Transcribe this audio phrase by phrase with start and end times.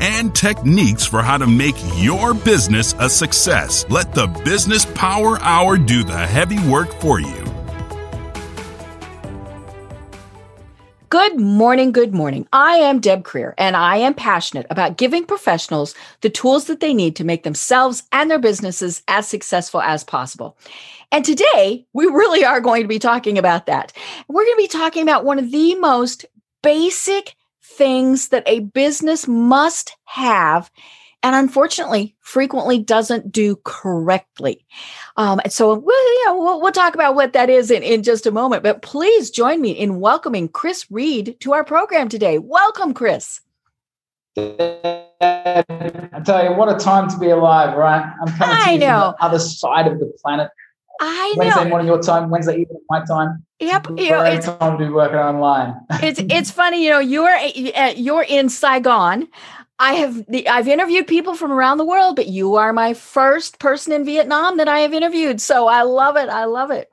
[0.00, 3.84] and techniques for how to make your business a success.
[3.88, 7.44] Let the Business Power Hour do the heavy work for you.
[11.14, 12.48] Good morning, good morning.
[12.52, 16.92] I am Deb Creer, and I am passionate about giving professionals the tools that they
[16.92, 20.58] need to make themselves and their businesses as successful as possible.
[21.12, 23.92] And today, we really are going to be talking about that.
[24.26, 26.24] We're going to be talking about one of the most
[26.64, 27.36] basic
[27.74, 30.70] things that a business must have
[31.24, 34.64] and unfortunately frequently doesn't do correctly.
[35.16, 38.26] Um, and so we'll, know, we'll, we'll, talk about what that is in, in just
[38.26, 38.62] a moment.
[38.62, 42.38] But please join me in welcoming Kris Reid to our program today.
[42.38, 43.40] Welcome, Kris.
[44.36, 45.64] I
[46.24, 48.04] tell you, what a time to be alive, right?
[48.20, 49.00] I'm coming to know.
[49.00, 50.50] from the other side of the planet.
[51.00, 51.38] I know.
[51.38, 53.44] Wednesday morning your time, Wednesday evening my time.
[53.60, 55.74] Yep, you know, it's time to be working online.
[56.02, 57.00] it's it's funny, you know.
[57.00, 59.28] You're uh, you're in Saigon.
[59.78, 63.58] I have the, I've interviewed people from around the world, but you are my first
[63.58, 65.40] person in Vietnam that I have interviewed.
[65.40, 66.28] So I love it.
[66.28, 66.90] I love it.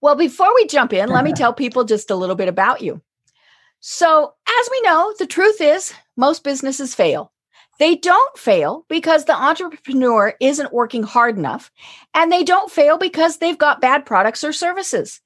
[0.00, 3.02] Well, before we jump in, let me tell people just a little bit about you.
[3.80, 7.32] So, as we know, the truth is most businesses fail.
[7.78, 11.70] They don't fail because the entrepreneur isn't working hard enough,
[12.14, 15.20] and they don't fail because they've got bad products or services.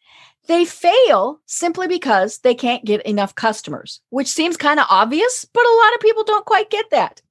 [0.48, 5.64] They fail simply because they can't get enough customers, which seems kind of obvious, but
[5.64, 7.22] a lot of people don't quite get that.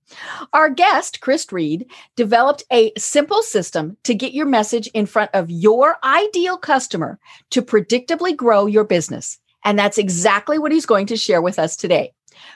[0.54, 5.50] Our guest, Kris Reid, developed a simple system to get your message in front of
[5.50, 7.20] your ideal customer
[7.52, 9.40] to predictably grow your business.
[9.64, 12.14] And that's exactly what he's going to share with us today.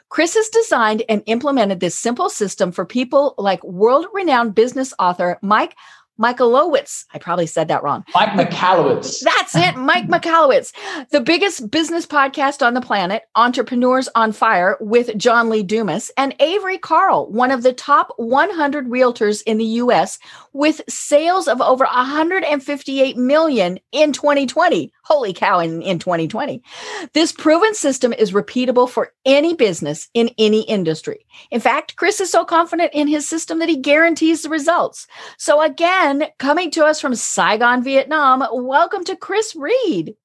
[0.10, 5.40] Kris has designed and implemented this simple system for people like world renowned business author
[5.42, 5.76] Mike
[6.20, 7.06] Michalowicz.
[7.14, 8.06] I probably said that wrong.
[8.14, 9.22] Mike Michalowicz.
[9.22, 10.72] That's it, Mike Michalowicz.
[11.10, 16.36] The biggest business podcast on the planet, Entrepreneurs on Fire with John Lee Dumas, and
[16.40, 20.18] Avery Carl, one of the top 100 realtors in the US
[20.54, 24.94] with sales of over 158 million in 2020.
[25.06, 26.64] Holy cow, in, in 2020.
[27.14, 31.28] This proven system is repeatable for any business in any industry.
[31.52, 35.06] In fact, Kris is so confident in his system that he guarantees the results.
[35.38, 40.16] So, again, coming to us from Saigon, Vietnam, welcome to Kris Reid.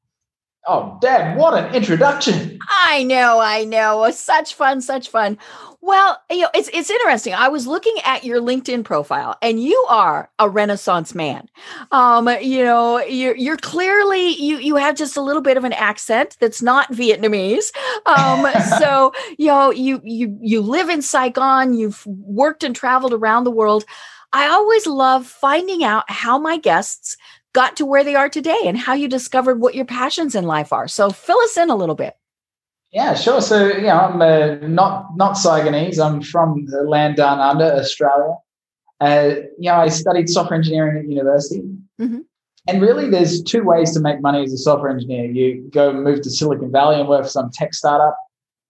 [0.67, 2.59] Oh, Dad, what an introduction.
[2.69, 4.11] I know, I know.
[4.11, 5.39] Such fun, such fun.
[5.81, 7.33] Well, you know, it's it's interesting.
[7.33, 11.49] I was looking at your LinkedIn profile, and you are a Renaissance man.
[11.91, 15.73] Um, you know, you're you're clearly you you have just a little bit of an
[15.73, 17.73] accent that's not Vietnamese.
[18.05, 18.47] Um,
[18.79, 21.73] so you know, you you you live in Saigon.
[21.73, 23.87] You've worked and traveled around the world.
[24.33, 27.17] I always love finding out how my guests
[27.53, 30.73] got to where they are today and how you discovered what your passions in life
[30.73, 30.89] are.
[30.89, 32.15] So fill us in a little bit.
[32.93, 33.41] Yeah, sure.
[33.41, 36.05] So, you know, I'm uh, not not Saigonese.
[36.05, 38.35] I'm from the land down under, Australia.
[39.01, 41.63] Uh, you know, I studied software engineering at university.
[42.01, 42.21] Mm-hmm.
[42.69, 45.31] And really, there's two ways to make money as a software engineer.
[45.31, 48.19] You go move to Silicon Valley and work for some tech startup,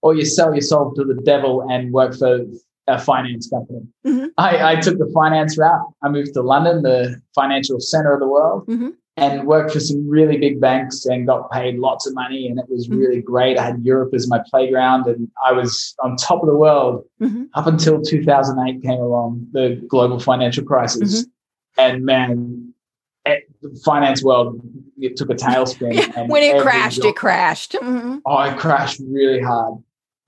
[0.03, 2.45] or you sell yourself to the devil and work for
[2.91, 3.81] a finance company.
[4.07, 4.27] Mm-hmm.
[4.37, 5.87] I, I, took the finance route.
[6.03, 8.67] I moved to London, the financial center of the world.
[8.67, 8.91] Mm-hmm
[9.21, 12.65] and worked for some really big banks and got paid lots of money and it
[12.69, 12.99] was mm-hmm.
[12.99, 13.59] really great.
[13.59, 17.45] I had Europe as my playground and I was on top of the world mm-hmm.
[17.55, 21.23] up until 2008 came along, the global financial crisis.
[21.23, 21.81] Mm-hmm.
[21.81, 22.73] And man,
[23.27, 24.61] it, the finance world
[24.97, 25.95] it took a tailspin.
[26.01, 27.73] Yeah, when it crashed, job, it crashed.
[27.73, 28.19] Mm-hmm.
[28.25, 29.75] Oh, it crashed really hard.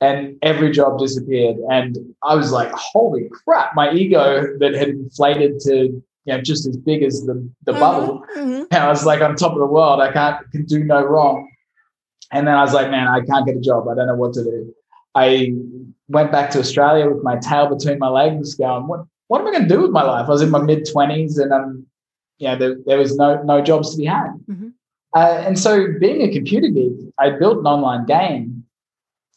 [0.03, 1.57] And every job disappeared.
[1.71, 6.67] And I was like, holy crap, my ego that had inflated to you know, just
[6.67, 7.35] as big as the,
[7.65, 7.81] the mm-hmm.
[7.81, 8.25] bubble.
[8.37, 8.65] Mm-hmm.
[8.71, 10.01] And I was like on top of the world.
[10.01, 11.51] I can't can do no wrong.
[12.33, 13.89] And then I was like, man, I can't get a job.
[13.89, 14.75] I don't know what to do.
[15.15, 15.53] I
[16.09, 19.51] went back to Australia with my tail between my legs, going, what what am I
[19.51, 20.27] going to do with my life?
[20.27, 21.87] I was in my mid twenties, and um,
[22.39, 24.33] you know, there, there was no no jobs to be had.
[24.49, 24.69] Mm-hmm.
[25.15, 28.52] Uh, and so, being a computer geek, I built an online game,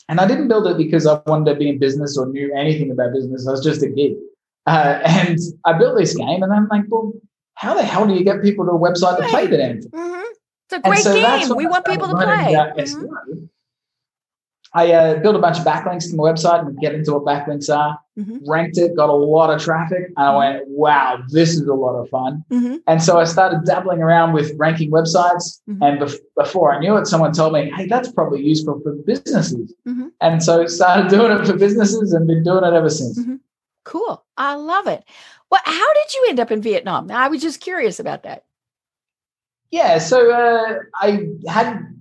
[0.07, 2.91] and I didn't build it because I wanted to be in business or knew anything
[2.91, 3.47] about business.
[3.47, 4.17] I was just a geek.
[4.65, 7.13] Uh, and I built this game, and I'm like, well,
[7.55, 9.91] how the hell do you get people to a website to play the damn thing?
[9.91, 10.21] Mm-hmm.
[10.69, 11.55] It's a great so game.
[11.55, 12.53] We want people to play.
[12.53, 13.45] Mm-hmm.
[14.75, 17.73] I uh, built a bunch of backlinks to my website and get into what backlinks
[17.73, 17.97] are.
[18.19, 18.49] Mm-hmm.
[18.49, 21.95] Ranked it, got a lot of traffic, and I went, "Wow, this is a lot
[21.95, 22.75] of fun." Mm-hmm.
[22.85, 25.61] And so I started dabbling around with ranking websites.
[25.69, 25.81] Mm-hmm.
[25.81, 29.73] And bef- before I knew it, someone told me, "Hey, that's probably useful for businesses."
[29.87, 30.07] Mm-hmm.
[30.19, 33.17] And so started doing it for businesses and been doing it ever since.
[33.17, 33.35] Mm-hmm.
[33.85, 35.05] Cool, I love it.
[35.49, 37.09] Well, how did you end up in Vietnam?
[37.11, 38.43] I was just curious about that.
[39.71, 41.94] Yeah, so uh, I had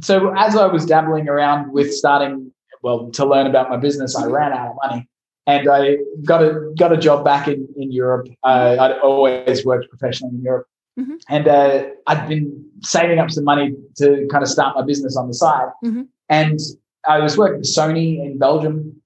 [0.00, 2.52] so as I was dabbling around with starting,
[2.82, 5.08] well, to learn about my business, I ran out of money,
[5.46, 8.28] and I got a got a job back in in Europe.
[8.42, 10.66] Uh, I'd always worked professionally in Europe,
[10.98, 11.14] mm-hmm.
[11.28, 15.28] and uh, I'd been saving up some money to kind of start my business on
[15.28, 15.68] the side.
[15.84, 16.02] Mm-hmm.
[16.28, 16.58] And
[17.06, 19.00] I was working for Sony in Belgium,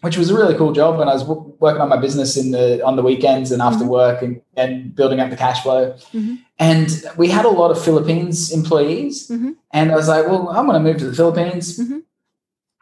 [0.00, 1.00] which was a really cool job.
[1.00, 3.80] And I was w- working on my business in the on the weekends and after
[3.80, 3.88] mm-hmm.
[3.88, 5.92] work and, and building up the cash flow.
[6.12, 6.34] Mm-hmm.
[6.58, 9.28] And we had a lot of Philippines employees.
[9.28, 9.52] Mm-hmm.
[9.72, 11.78] And I was like, well, I'm going to move to the Philippines.
[11.78, 11.98] Mm-hmm.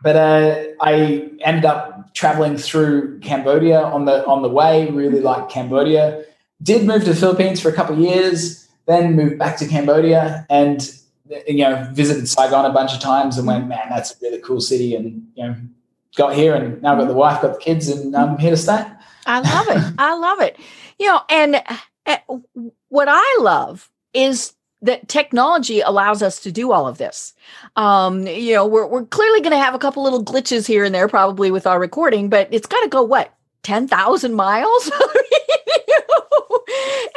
[0.03, 4.91] But uh, I ended up traveling through Cambodia on the on the way.
[4.91, 5.27] Really mm-hmm.
[5.27, 6.25] liked Cambodia.
[6.63, 8.67] Did move to the Philippines for a couple of years.
[8.87, 10.91] Then moved back to Cambodia and
[11.47, 14.61] you know visited Saigon a bunch of times and went, man, that's a really cool
[14.61, 14.95] city.
[14.95, 15.57] And you know
[16.17, 18.57] got here and now I've got the wife, got the kids, and I'm here to
[18.57, 18.85] stay.
[19.27, 19.95] I love it.
[19.99, 20.59] I love it.
[20.99, 21.63] You know, and
[22.07, 22.17] uh,
[22.89, 27.35] what I love is that technology allows us to do all of this.
[27.77, 30.95] Um, you know, we're, we're clearly going to have a couple little glitches here and
[30.95, 34.91] there, probably with our recording, but it's got to go what 10,000 miles?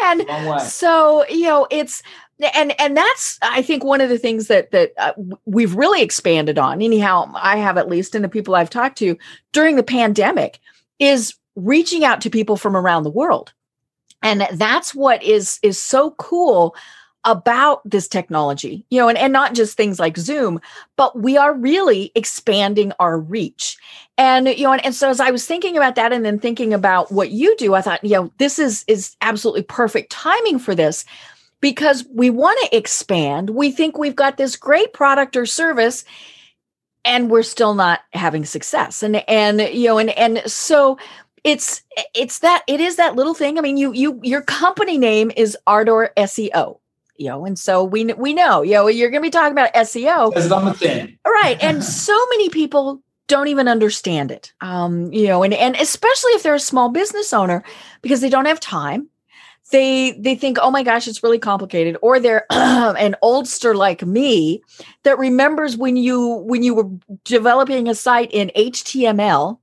[0.03, 2.03] and so, you know, it's
[2.45, 5.13] and and that's i think one of the things that that uh,
[5.45, 9.17] we've really expanded on anyhow i have at least and the people i've talked to
[9.51, 10.59] during the pandemic
[10.99, 13.53] is reaching out to people from around the world.
[14.21, 16.75] And that's what is is so cool
[17.25, 20.59] about this technology you know and, and not just things like zoom
[20.97, 23.77] but we are really expanding our reach.
[24.17, 26.73] And you know and, and so as i was thinking about that and then thinking
[26.73, 30.75] about what you do i thought you know this is is absolutely perfect timing for
[30.75, 31.05] this
[31.63, 33.51] because we want to expand.
[33.51, 36.03] We think we've got this great product or service
[37.05, 39.01] and we're still not having success.
[39.01, 40.97] And and you know and and so
[41.45, 41.81] it's
[42.13, 43.57] it's that it is that little thing.
[43.57, 46.79] I mean, you you your company name is Ardor SEO.
[47.15, 49.73] You know, and so we we know, you know, you're going to be talking about
[49.73, 50.31] SEO.
[50.31, 51.17] Because I'm a thing.
[51.25, 51.57] Right.
[51.63, 54.51] And so many people don't even understand it.
[54.59, 57.63] Um, you know, and and especially if they're a small business owner
[58.01, 59.07] because they don't have time
[59.71, 61.97] they they think oh my gosh it's really complicated.
[62.01, 64.61] Or they're an oldster like me
[65.03, 66.89] that remembers when you when you were
[67.23, 69.57] developing a site in html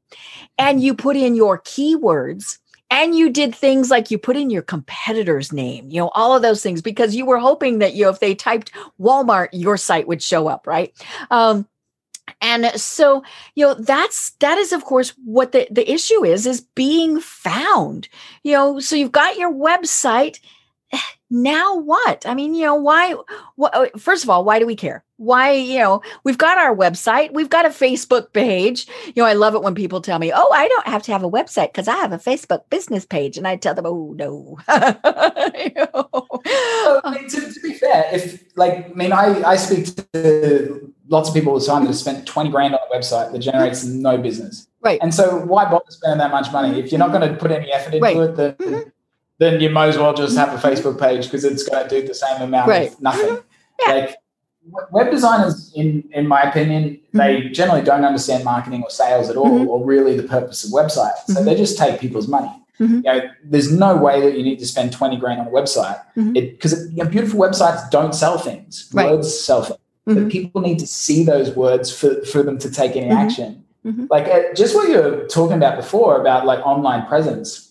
[0.59, 2.59] and you put in your keywords
[2.91, 6.43] and you did things like you put in your competitor's name you know all of
[6.43, 10.09] those things because you were hoping that you know if they typed walmart your site
[10.09, 10.93] would show up right?
[11.31, 11.67] Um,
[12.41, 13.23] and so
[13.55, 18.09] you know that's that is of course what the, the issue is is being found.
[18.43, 20.41] You know so you've got your website
[21.31, 22.27] now what?
[22.27, 23.15] I mean you know why
[23.55, 25.05] what, uh, first of all why do we care?
[25.17, 28.89] Why you know we've got our website we've got a facebook page.
[29.07, 31.23] You know i love it when people tell me oh i don't have to have
[31.23, 34.59] a website because i have a facebook business page and i tell them oh no.
[35.61, 36.09] You know?
[37.05, 41.29] I mean, to, to, be fair if like i mean i i speak to lots
[41.29, 43.85] of people all the time that have spent 20 grand on a website that generates
[43.85, 44.69] no business.
[44.81, 45.01] Right.
[45.03, 46.79] And so why bother spending that much money?
[46.79, 48.17] If you're not going to put any effort into right.
[48.17, 48.89] it then mm-hmm
[49.41, 52.07] then you might as well just have a Facebook page because it's going to do
[52.07, 52.93] the same amount right.
[52.93, 53.39] of nothing.
[53.81, 53.93] Yeah.
[53.93, 54.17] Like
[54.93, 57.19] web designers, in in my opinion, mm-hmm.
[57.19, 59.69] they generally don't understand marketing or sales at all, mm-hmm.
[59.69, 61.25] or really the purpose of websites.
[61.27, 61.47] So mm-hmm.
[61.47, 62.53] they just take people's money.
[62.79, 62.97] Mm-hmm.
[62.97, 66.01] You know, there's no way that you need to spend 20 grand on a website
[66.15, 66.97] because mm-hmm.
[66.97, 68.91] you know, beautiful websites don't sell things.
[68.93, 69.11] Right.
[69.11, 69.79] Words sell things.
[70.09, 70.29] Mm-hmm.
[70.29, 73.65] people need to see those words for, for them to take any action.
[74.11, 77.70] Like uh, just what you were talking about before about like online presence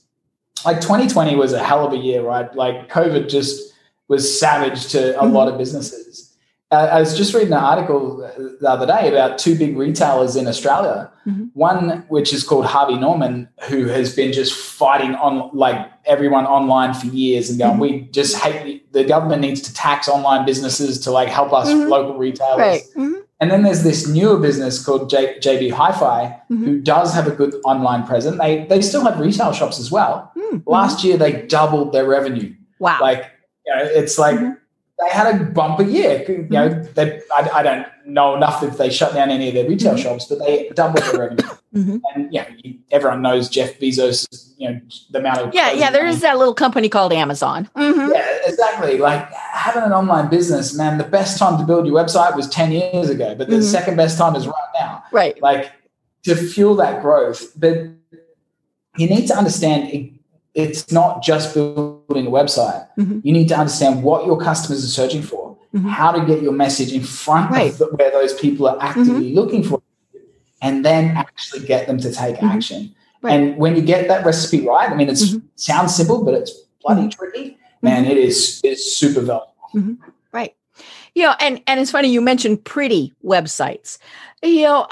[0.65, 2.53] like 2020 was a hell of a year, right?
[2.55, 3.73] Like COVID just
[4.07, 5.33] was savage to a mm-hmm.
[5.33, 6.35] lot of businesses.
[6.71, 8.17] Uh, I was just reading an article
[8.61, 11.11] the other day about two big retailers in Australia.
[11.25, 11.45] Mm-hmm.
[11.53, 16.93] One, which is called Harvey Norman, who has been just fighting on like everyone online
[16.93, 17.81] for years and going, mm-hmm.
[17.81, 21.69] we just hate the, the, government needs to tax online businesses to like help us
[21.69, 21.89] mm-hmm.
[21.89, 22.59] local retailers.
[22.59, 22.81] Right.
[23.41, 26.65] And then there's this newer business called J- JB Hi-Fi, mm-hmm.
[26.65, 28.37] who does have a good online presence.
[28.37, 30.31] They they still have retail shops as well.
[30.35, 30.69] Mm-hmm.
[30.69, 32.53] Last year they doubled their revenue.
[32.79, 32.97] Wow!
[32.99, 33.31] Like
[33.65, 34.58] you know, it's like mm-hmm.
[34.99, 36.25] They had a bumper year.
[36.27, 36.93] You know, mm-hmm.
[36.93, 40.01] they I, I, don't know enough if they shut down any of their retail mm-hmm.
[40.01, 41.49] shops, but they doubled their revenue.
[41.73, 41.97] Mm-hmm.
[42.13, 42.49] And yeah,
[42.91, 46.53] everyone knows Jeff Bezos you know the amount of yeah yeah there is that little
[46.53, 47.69] company called Amazon.
[47.75, 48.11] Mm-hmm.
[48.11, 48.97] Yeah, exactly.
[48.97, 50.97] Like having an online business, man.
[50.97, 53.63] The best time to build your website was ten years ago, but the mm-hmm.
[53.63, 55.03] second best time is right now.
[55.11, 55.41] Right.
[55.41, 55.71] Like
[56.23, 57.75] to fuel that growth, but
[58.97, 60.11] you need to understand it,
[60.53, 62.87] it's not just building a website.
[62.97, 63.19] Mm-hmm.
[63.23, 65.87] You need to understand what your customers are searching for, mm-hmm.
[65.87, 67.71] how to get your message in front right.
[67.71, 69.35] of the, where those people are actively mm-hmm.
[69.35, 69.81] looking for,
[70.61, 72.47] and then actually get them to take mm-hmm.
[72.47, 72.95] action.
[73.21, 73.33] Right.
[73.33, 75.45] And when you get that recipe right, I mean, it mm-hmm.
[75.55, 77.57] sounds simple, but it's bloody tricky.
[77.81, 79.97] Man, it is it's super valuable.
[80.31, 80.55] Right.
[81.15, 83.97] You know, and and it's funny you mentioned pretty websites.
[84.43, 84.87] You know,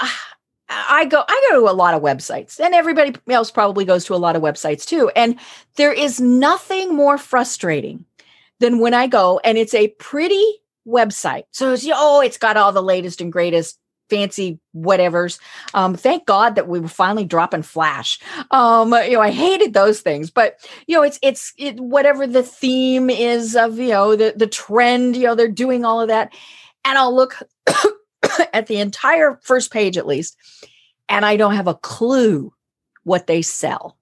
[0.68, 4.14] I go I go to a lot of websites and everybody else probably goes to
[4.14, 5.38] a lot of websites too and
[5.76, 8.04] there is nothing more frustrating
[8.60, 10.44] than when I go and it's a pretty
[10.86, 11.44] website.
[11.52, 15.38] So it's oh it's got all the latest and greatest fancy whatevers.
[15.74, 18.18] Um, thank God that we were finally dropping Flash.
[18.50, 22.42] Um, you know, I hated those things, but you know, it's it's it, whatever the
[22.42, 25.16] theme is of you know the the trend.
[25.16, 26.32] You know, they're doing all of that,
[26.84, 27.38] and I'll look
[28.52, 30.36] at the entire first page at least
[31.08, 32.52] and i don't have a clue
[33.08, 33.96] what they sell.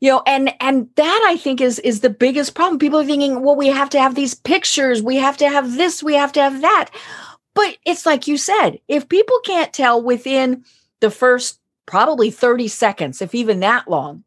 [0.00, 2.78] You know and and that i think is is the biggest problem.
[2.78, 6.02] People are thinking well we have to have these pictures we have to have this
[6.02, 6.90] we have to have that.
[7.54, 10.64] But it's like you said if people can't tell within
[11.00, 14.22] the first probably 30 seconds if even that long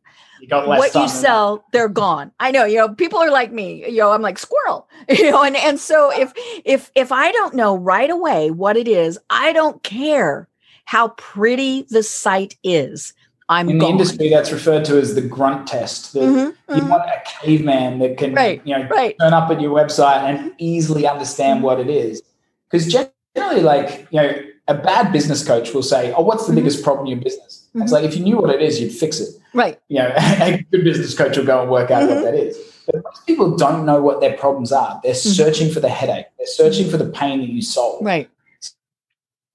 [0.50, 1.64] what you sell that.
[1.74, 4.88] they're gone i know you know people are like me you know i'm like squirrel
[5.10, 6.32] you know and and so if
[6.66, 10.48] if if i don't know right away what it is i don't care
[10.86, 13.14] how pretty the site is
[13.50, 13.88] I'm in gone.
[13.88, 16.14] the industry that's referred to as the grunt test.
[16.14, 16.38] The, mm-hmm,
[16.76, 16.88] you mm-hmm.
[16.88, 19.16] want a caveman that can right, you know right.
[19.20, 21.66] turn up at your website and easily understand mm-hmm.
[21.66, 22.22] what it is.
[22.70, 24.34] Because generally, like you know,
[24.70, 26.62] a bad business coach will say, "Oh, what's the mm-hmm.
[26.62, 27.82] biggest problem in your business?" Mm-hmm.
[27.82, 29.36] It's like if you knew what it is, you'd fix it.
[29.54, 29.80] Right.
[29.90, 32.24] You know, a good business coach will go and work out what mm-hmm.
[32.24, 32.58] that is.
[32.86, 35.00] But most people don't know what their problems are.
[35.04, 35.30] They're mm-hmm.
[35.30, 36.28] searching for the headache.
[36.38, 38.04] They're searching for the pain that you solve.
[38.04, 38.30] Right.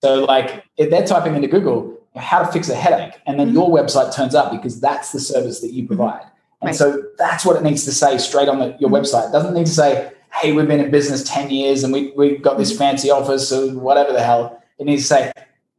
[0.03, 3.57] So, like, if they're typing into Google how to fix a headache, and then mm-hmm.
[3.57, 5.97] your website turns up because that's the service that you mm-hmm.
[5.97, 6.23] provide.
[6.61, 6.75] And right.
[6.75, 9.29] so that's what it needs to say straight on the, your website.
[9.29, 12.41] It doesn't need to say, hey, we've been in business 10 years and we, we've
[12.41, 14.63] got this fancy office or whatever the hell.
[14.79, 15.33] It needs to say,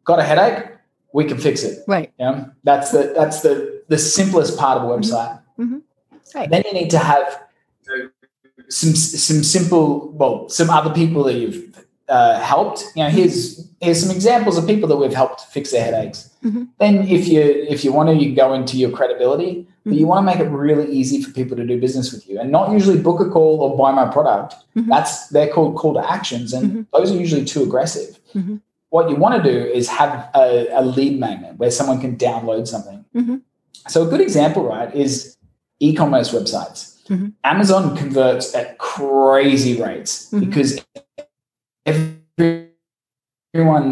[0.04, 0.76] got a headache?
[1.16, 1.80] we can fix it.
[1.88, 2.12] Right.
[2.20, 2.48] Yeah.
[2.66, 5.40] That's the that's the the simplest part of a website.
[5.58, 5.64] Mm-hmm.
[5.64, 6.38] mm-hmm.
[6.38, 6.50] Right.
[6.50, 7.26] Then you need to have
[8.68, 12.84] some some simple well some other people that you've uh, helped.
[12.98, 16.32] You know, here's here's some examples of people that we've helped fix their headaches.
[16.44, 16.64] Mm-hmm.
[16.80, 19.92] Then if you if you want to, you go into your credibility, mm-hmm.
[19.92, 22.42] but you want to make it really easy for people to do business with you,
[22.42, 24.56] and not usually book a call or buy my product.
[24.76, 24.90] Mm-hmm.
[24.90, 26.82] That's they're called call to actions, and mm-hmm.
[26.92, 28.20] those are usually too aggressive.
[28.96, 32.66] What you want to do is have a, a lead magnet where someone can download
[32.66, 33.04] something.
[33.14, 33.36] Mm-hmm.
[33.90, 35.36] So a good example, right, is
[35.82, 37.04] e-commerce websites.
[37.10, 37.28] Mm-hmm.
[37.44, 40.46] Amazon converts at crazy rates mm-hmm.
[40.46, 40.80] because
[41.86, 42.70] everyone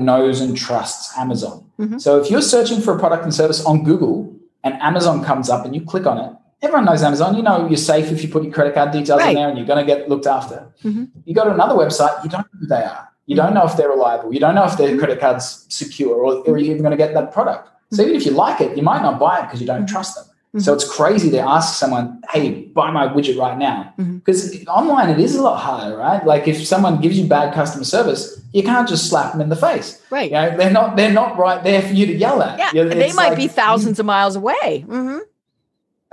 [0.06, 1.70] knows and trusts Amazon.
[1.78, 1.98] Mm-hmm.
[1.98, 4.34] So if you're searching for a product and service on Google
[4.64, 7.36] and Amazon comes up and you click on it, everyone knows Amazon.
[7.36, 9.32] You know you're safe if you put your credit card details right.
[9.32, 10.74] in there and you're going to get looked after.
[10.82, 11.04] Mm-hmm.
[11.26, 13.10] You go to another website, you don't know who they are.
[13.26, 14.34] You don't know if they're reliable.
[14.34, 17.14] You don't know if their credit card's secure or, or you're even going to get
[17.14, 17.70] that product.
[17.92, 20.16] So even if you like it, you might not buy it because you don't trust
[20.16, 20.26] them.
[20.26, 20.60] Mm-hmm.
[20.60, 23.94] So it's crazy to ask someone, hey, buy my widget right now.
[23.98, 24.68] Because mm-hmm.
[24.68, 26.24] online, it is a lot harder, right?
[26.26, 29.56] Like if someone gives you bad customer service, you can't just slap them in the
[29.56, 30.02] face.
[30.12, 30.30] Right.
[30.30, 32.60] You know, they're not they're not right there for you to yell at.
[32.60, 34.86] Yeah, you know, they might like, be thousands of miles away.
[34.88, 35.20] Mm-hmm.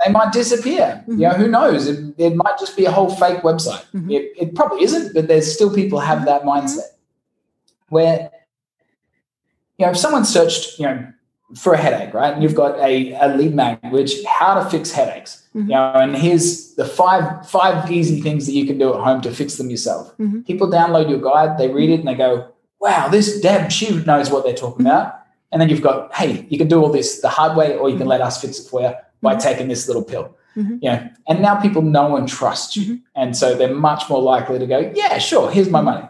[0.03, 1.03] They might disappear.
[1.07, 1.41] You know, mm-hmm.
[1.41, 1.87] who knows?
[1.87, 3.85] It, it, might just be a whole fake website.
[3.93, 4.09] Mm-hmm.
[4.09, 6.89] It, it, probably isn't, but there's still people have that mindset
[7.91, 8.31] where
[9.77, 11.07] you know if someone searched you know
[11.55, 14.91] for a headache right and you've got a, a lead magnet which how to fix
[14.91, 15.67] headaches mm-hmm.
[15.67, 19.21] you know and here's the five five easy things that you can do at home
[19.21, 20.41] to fix them yourself mm-hmm.
[20.41, 22.47] people download your guide they read it and they go
[22.79, 24.95] wow this deb she knows what they're talking mm-hmm.
[24.95, 25.19] about
[25.51, 27.95] and then you've got hey you can do all this the hard way or you
[27.95, 28.09] can mm-hmm.
[28.09, 29.41] let us fix it for you by mm-hmm.
[29.41, 30.77] taking this little pill mm-hmm.
[30.81, 34.57] you know and now people know and trust you and so they're much more likely
[34.57, 36.07] to go yeah sure here's my money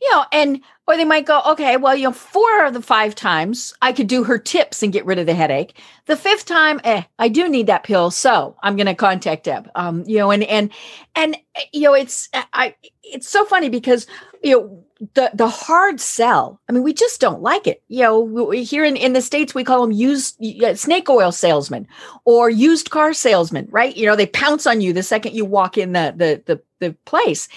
[0.00, 3.14] you know, and or they might go, okay, well, you know, four of the five
[3.14, 5.78] times I could do her tips and get rid of the headache.
[6.06, 9.70] The fifth time, eh, I do need that pill, so I'm going to contact Deb.
[9.74, 10.70] Um, you know, and and
[11.14, 11.36] and
[11.72, 14.06] you know, it's I it's so funny because
[14.42, 16.60] you know the the hard sell.
[16.68, 17.82] I mean, we just don't like it.
[17.88, 20.38] You know, here in in the states we call them used
[20.74, 21.86] snake oil salesman
[22.24, 23.96] or used car salesman, right?
[23.96, 26.94] You know, they pounce on you the second you walk in the the the, the
[27.04, 27.48] place,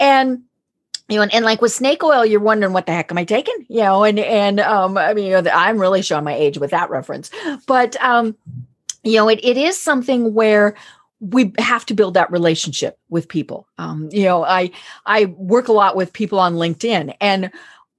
[0.00, 0.42] and
[1.08, 3.24] you know, and, and, like with snake oil, you're wondering what the heck am I
[3.24, 3.66] taking?
[3.68, 6.70] You know, and and um, I mean, you know, I'm really showing my age with
[6.70, 7.30] that reference,
[7.66, 8.36] but um,
[9.02, 10.74] you know, it, it is something where
[11.20, 13.66] we have to build that relationship with people.
[13.78, 14.70] Um, you know, I
[15.06, 17.50] I work a lot with people on LinkedIn, and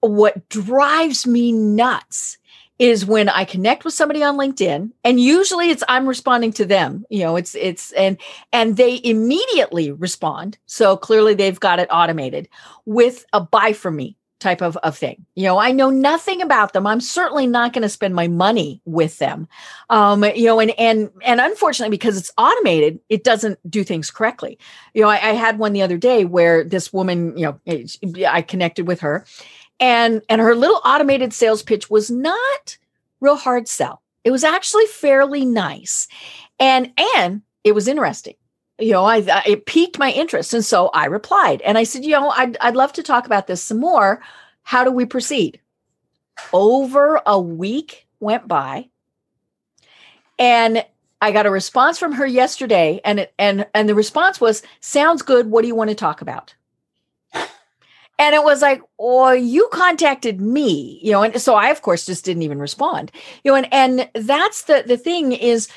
[0.01, 2.37] what drives me nuts
[2.79, 7.05] is when I connect with somebody on LinkedIn and usually it's I'm responding to them
[7.09, 8.17] you know it's it's and
[8.51, 12.49] and they immediately respond so clearly they've got it automated
[12.85, 15.25] with a buy from me type of, of thing.
[15.35, 16.87] You know, I know nothing about them.
[16.87, 19.47] I'm certainly not going to spend my money with them.
[19.89, 24.57] Um, you know, and and and unfortunately, because it's automated, it doesn't do things correctly.
[24.93, 28.41] You know, I, I had one the other day where this woman, you know, I
[28.41, 29.25] connected with her,
[29.79, 32.77] and and her little automated sales pitch was not
[33.21, 34.01] real hard sell.
[34.23, 36.07] It was actually fairly nice,
[36.59, 38.35] and and it was interesting
[38.79, 42.05] you know, I, I, it piqued my interest, and so I replied, and I said,
[42.05, 44.21] you know, I'd I'd love to talk about this some more.
[44.63, 45.59] How do we proceed?
[46.53, 48.89] Over a week went by,
[50.37, 50.85] and
[51.21, 55.21] I got a response from her yesterday, and it, and and the response was, "Sounds
[55.21, 55.47] good.
[55.47, 56.55] What do you want to talk about?"
[58.19, 62.05] And it was like, "Oh, you contacted me," you know, and so I, of course,
[62.05, 63.11] just didn't even respond,
[63.43, 65.69] you know, and and that's the the thing is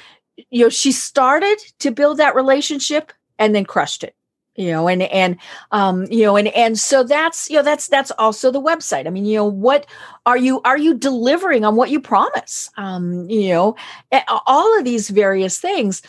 [0.51, 4.15] you know she started to build that relationship and then crushed it
[4.57, 5.37] you know and and
[5.71, 9.07] um you know and and so that's you know that's that's also the website.
[9.07, 9.87] I mean you know what
[10.27, 12.71] are you are you delivering on what you promise?
[12.77, 13.77] Um you know
[14.47, 16.03] all of these various things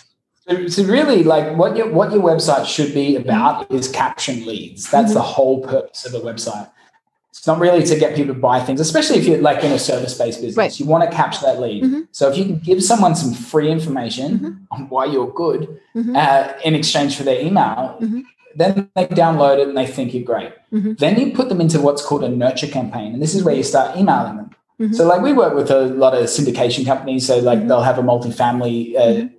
[0.67, 5.07] so really like what your what your website should be about is capturing leads that's
[5.07, 5.13] mm-hmm.
[5.15, 6.69] the whole purpose of a website
[7.43, 9.77] it's not really to get people to buy things, especially if you're like in a
[9.77, 10.55] service-based business.
[10.55, 10.79] Right.
[10.79, 11.83] You want to capture that lead.
[11.83, 12.01] Mm-hmm.
[12.11, 14.51] So if you can give someone some free information mm-hmm.
[14.71, 16.15] on why you're good mm-hmm.
[16.15, 18.21] uh, in exchange for their email, mm-hmm.
[18.55, 20.53] then they download it and they think you're great.
[20.71, 20.93] Mm-hmm.
[20.93, 23.63] Then you put them into what's called a nurture campaign, and this is where you
[23.63, 24.55] start emailing them.
[24.93, 27.27] So like we work with a lot of syndication companies.
[27.27, 29.29] So like they'll have a multifamily uh,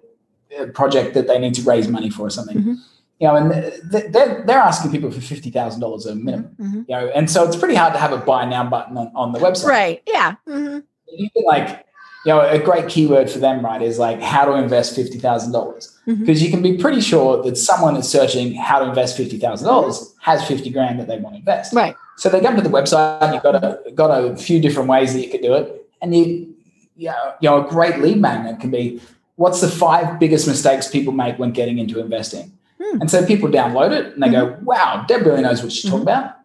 [0.73, 2.78] project that they need to raise money for or something
[3.20, 3.50] you know, and
[3.90, 6.56] they're, they're asking people for fifty thousand dollars a minimum.
[6.61, 6.82] Mm-hmm.
[6.88, 9.32] You know, and so it's pretty hard to have a buy now button on, on
[9.32, 9.66] the website.
[9.66, 10.02] Right.
[10.06, 10.34] Yeah.
[10.49, 10.80] Mm-hmm.
[11.08, 11.87] You can like,
[12.26, 15.52] you know, a great keyword for them, right, is like how to invest fifty thousand
[15.52, 16.44] dollars because mm-hmm.
[16.44, 20.14] you can be pretty sure that someone that's searching how to invest fifty thousand dollars
[20.21, 21.73] has fifty grand that they want to invest.
[21.73, 21.95] Right.
[22.17, 25.14] So they come to the website, and you've got a got a few different ways
[25.14, 26.54] that you could do it, and you,
[26.97, 29.00] you know, you know, a great lead magnet can be
[29.36, 33.00] what's the five biggest mistakes people make when getting into investing Hmm.
[33.02, 34.54] And so people download it and they mm-hmm.
[34.54, 35.90] go, wow, Deb really knows what she's mm-hmm.
[35.90, 36.36] talking about.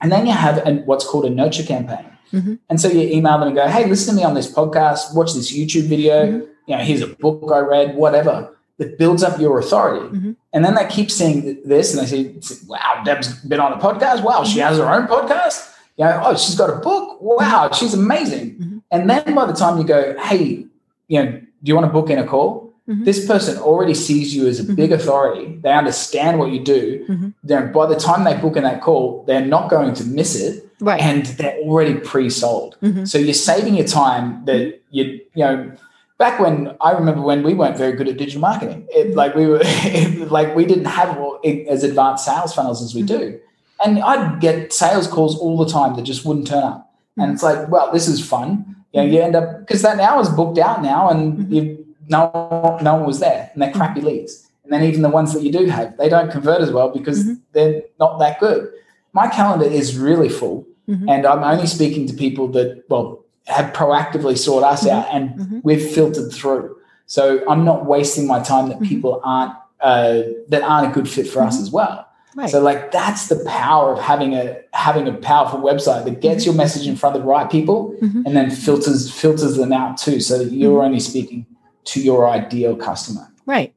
[0.00, 2.06] And then you have an, what's called a nurture campaign.
[2.32, 2.54] Mm-hmm.
[2.68, 5.34] And so you email them and go, hey, listen to me on this podcast, watch
[5.34, 6.26] this YouTube video.
[6.26, 6.46] Mm-hmm.
[6.66, 8.54] You know, here's a book I read, whatever.
[8.76, 10.06] That builds up your authority.
[10.06, 10.32] Mm-hmm.
[10.52, 14.22] And then they keep seeing this and they say, wow, Deb's been on a podcast.
[14.22, 14.68] Wow, she mm-hmm.
[14.68, 15.74] has her own podcast.
[15.96, 17.20] You know, oh, she's got a book.
[17.20, 18.82] Wow, she's amazing.
[18.92, 20.64] And then by the time you go, hey,
[21.08, 22.68] you know, do you want to book in a call?
[22.88, 23.04] Mm-hmm.
[23.04, 24.74] This person already sees you as a mm-hmm.
[24.74, 25.58] big authority.
[25.62, 27.04] They understand what you do.
[27.06, 27.28] Mm-hmm.
[27.44, 30.64] Then by the time they book in that call, they're not going to miss it.
[30.80, 31.00] Right.
[31.00, 32.76] And they're already pre-sold.
[32.82, 33.04] Mm-hmm.
[33.04, 35.72] So you're saving your time that you, you know,
[36.16, 39.16] back when I remember when we weren't very good at digital marketing, it, mm-hmm.
[39.16, 43.18] like we were, it, like we didn't have as advanced sales funnels as we mm-hmm.
[43.18, 43.40] do.
[43.84, 46.92] And I'd get sales calls all the time that just wouldn't turn up.
[47.16, 48.76] And it's like, well, this is fun.
[48.92, 52.78] You know, you end up because that hour is booked out now, and you no,
[52.82, 54.48] no one was there and they're crappy leads.
[54.64, 57.24] And then even the ones that you do have, they don't convert as well because
[57.24, 57.34] mm-hmm.
[57.52, 58.70] they're not that good.
[59.12, 61.08] My calendar is really full mm-hmm.
[61.08, 64.96] and I'm only speaking to people that, well, have proactively sought us mm-hmm.
[64.96, 65.60] out and mm-hmm.
[65.62, 66.76] we've filtered through.
[67.06, 68.88] So I'm not wasting my time that mm-hmm.
[68.88, 71.62] people aren't, uh, that aren't a good fit for us mm-hmm.
[71.64, 72.07] as well.
[72.38, 72.50] Right.
[72.50, 76.50] So like that's the power of having a having a powerful website that gets mm-hmm.
[76.50, 78.22] your message in front of the right people mm-hmm.
[78.24, 80.86] and then filters filters them out too so that you're mm-hmm.
[80.86, 81.46] only speaking
[81.86, 83.28] to your ideal customer.
[83.44, 83.74] Right.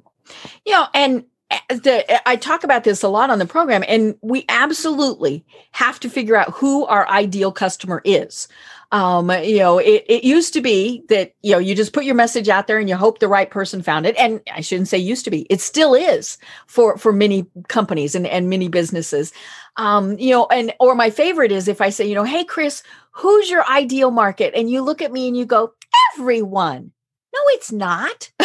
[0.63, 4.15] You know, and uh, the, I talk about this a lot on the program, and
[4.21, 8.47] we absolutely have to figure out who our ideal customer is.
[8.91, 12.15] Um, you know, it, it used to be that, you know, you just put your
[12.15, 14.15] message out there and you hope the right person found it.
[14.17, 18.27] And I shouldn't say used to be, it still is for, for many companies and,
[18.27, 19.31] and many businesses.
[19.77, 22.83] Um, you know, and, or my favorite is if I say, you know, Hey, Kris,
[23.11, 24.53] who's your ideal market?
[24.55, 25.73] And you look at me and you go,
[26.13, 26.91] everyone
[27.33, 28.31] no it's not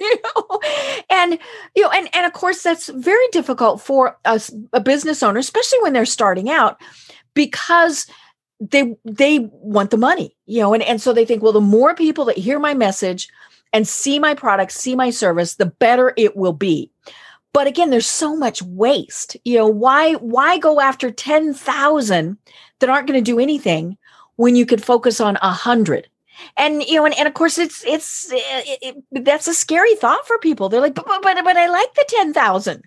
[0.00, 0.60] you know?
[1.10, 1.38] and
[1.74, 4.40] you know and and of course that's very difficult for a,
[4.72, 6.80] a business owner especially when they're starting out
[7.34, 8.06] because
[8.60, 11.94] they they want the money you know and, and so they think well the more
[11.94, 13.28] people that hear my message
[13.72, 16.90] and see my product see my service the better it will be
[17.52, 22.36] but again there's so much waste you know why why go after 10,000
[22.78, 23.96] that aren't going to do anything
[24.36, 26.06] when you could focus on a 100
[26.56, 28.78] and you know, and, and of course, it's it's it,
[29.10, 30.68] it, that's a scary thought for people.
[30.68, 32.84] They're like, but but but, I like the ten thousand.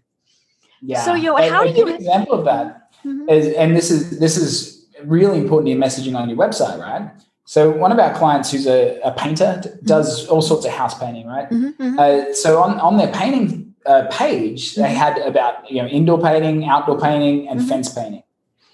[0.81, 1.01] Yeah.
[1.03, 2.89] So you know, how do you example of that?
[3.05, 3.29] Mm-hmm.
[3.29, 4.72] Is, and this is this is
[5.05, 7.11] really important in messaging on your website, right?
[7.45, 10.33] So one of our clients who's a, a painter does mm-hmm.
[10.33, 11.49] all sorts of house painting, right?
[11.49, 11.99] Mm-hmm, mm-hmm.
[11.99, 14.95] Uh, so on, on their painting uh, page, they mm-hmm.
[14.95, 17.69] had about you know indoor painting, outdoor painting, and mm-hmm.
[17.69, 18.23] fence painting.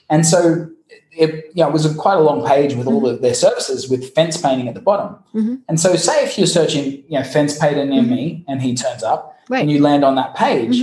[0.10, 0.70] And so
[1.12, 3.89] it, you know, it was a, quite a long page with all of their services
[3.89, 5.18] with fence painting at the bottom.
[5.68, 9.04] And so say if you're searching, you know, fence painter near me and he turns
[9.04, 9.62] up right.
[9.62, 10.82] and you land on that page,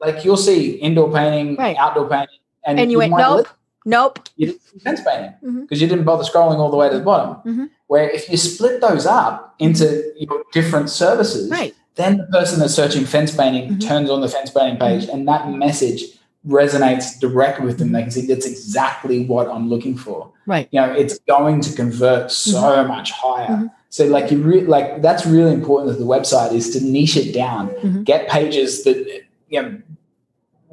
[0.00, 1.76] like you'll see indoor painting, right.
[1.76, 2.38] outdoor painting.
[2.64, 3.48] And, and you, you went, nope.
[3.84, 4.28] Nope.
[4.36, 5.74] You didn't see fence painting because mm-hmm.
[5.74, 7.36] you didn't bother scrolling all the way to the bottom.
[7.36, 7.64] Mm-hmm.
[7.86, 11.74] Where if you split those up into your different services, right.
[11.96, 13.78] then the person that's searching fence painting mm-hmm.
[13.78, 15.16] turns on the fence painting page mm-hmm.
[15.16, 16.02] and that message
[16.46, 17.92] resonates directly with them.
[17.92, 20.30] They can see that's exactly what I'm looking for.
[20.46, 20.68] Right.
[20.72, 22.88] You know, it's going to convert so mm-hmm.
[22.88, 23.48] much higher.
[23.48, 23.66] Mm-hmm.
[23.90, 27.32] So like you re- like that's really important with the website is to niche it
[27.32, 29.80] down, get pages that you know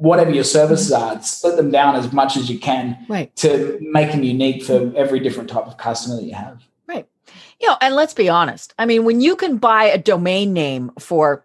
[0.02, 1.16] whatever your services mm-hmm.
[1.18, 3.34] are, split them down as much as you can right.
[3.36, 6.60] to make them unique for every different type of customer that you have.
[6.88, 7.06] Right.
[7.60, 8.74] You know, and let's be honest.
[8.78, 11.44] I mean, when you can buy a domain name for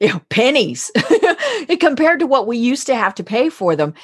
[0.00, 0.90] you know pennies
[1.80, 3.94] compared to what we used to have to pay for them,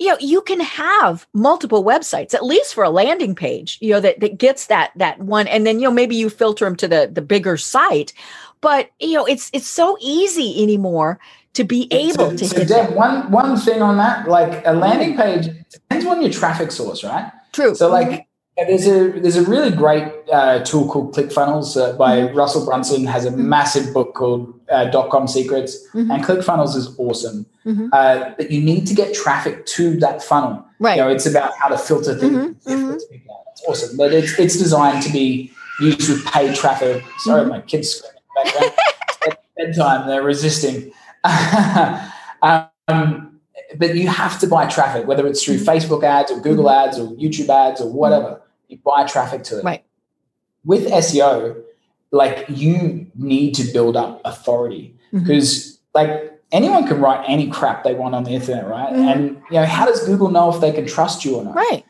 [0.00, 4.00] you know, you can have multiple websites, at least for a landing page, you know,
[4.00, 5.46] that, that gets that that one.
[5.46, 8.12] And then, you know, maybe you filter them to the the bigger site.
[8.60, 11.20] But you know, it's it's so easy anymore
[11.54, 14.72] to be able so, to so hit Deb, one one thing on that like a
[14.72, 19.44] landing page depends on your traffic source right true so like there's a there's a
[19.44, 22.36] really great uh, tool called ClickFunnels uh, by mm-hmm.
[22.36, 23.48] Russell Brunson has a mm-hmm.
[23.48, 26.10] massive book called uh, Dot Com Secrets mm-hmm.
[26.10, 27.46] and ClickFunnels is awesome.
[27.64, 27.88] Mm-hmm.
[27.92, 30.64] Uh, but you need to get traffic to that funnel.
[30.80, 30.96] Right.
[30.96, 32.36] You know, it's about how to filter things.
[32.36, 32.70] Mm-hmm.
[32.70, 32.94] Mm-hmm.
[33.52, 37.02] It's awesome, but it's it's designed to be used with paid traffic.
[37.20, 39.38] Sorry, my kids screaming in the background.
[39.56, 40.08] bedtime.
[40.08, 40.92] They're resisting.
[42.42, 43.40] um,
[43.76, 45.68] but you have to buy traffic, whether it's through mm-hmm.
[45.68, 46.88] Facebook ads or Google mm-hmm.
[46.88, 48.40] ads or YouTube ads or whatever.
[48.68, 49.64] You buy traffic to it.
[49.64, 49.84] Right.
[50.64, 51.62] With SEO,
[52.10, 55.98] like you need to build up authority because mm-hmm.
[55.98, 58.92] like anyone can write any crap they want on the internet, right?
[58.92, 59.08] Mm-hmm.
[59.08, 61.54] And you know, how does Google know if they can trust you or not?
[61.54, 61.84] Right.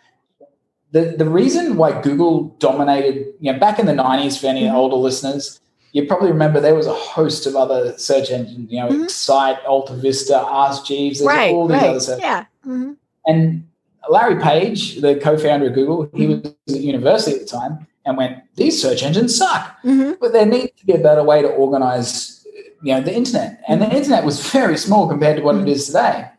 [0.93, 4.77] The the reason why Google dominated, you know, back in the 90s for any mm-hmm.
[4.77, 5.61] older listeners,
[5.93, 9.05] you probably remember there was a host of other search engines, you know, mm-hmm.
[9.05, 11.91] Excite, Alta Vista, Ask Jeeves, there's right, all these right.
[11.91, 12.47] other search Yeah.
[12.67, 12.93] Mm-hmm.
[13.27, 13.69] And
[14.09, 16.49] Larry Page, the co-founder of Google, he mm-hmm.
[16.67, 19.77] was at university at the time and went, these search engines suck.
[19.85, 20.13] Mm-hmm.
[20.21, 22.45] But there needs to be a better way to organize,
[22.83, 23.63] you know, the internet.
[23.69, 23.97] And the mm-hmm.
[23.97, 25.69] internet was very small compared to what it mm-hmm.
[25.69, 26.31] is today.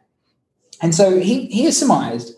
[0.81, 2.35] And so he, he surmised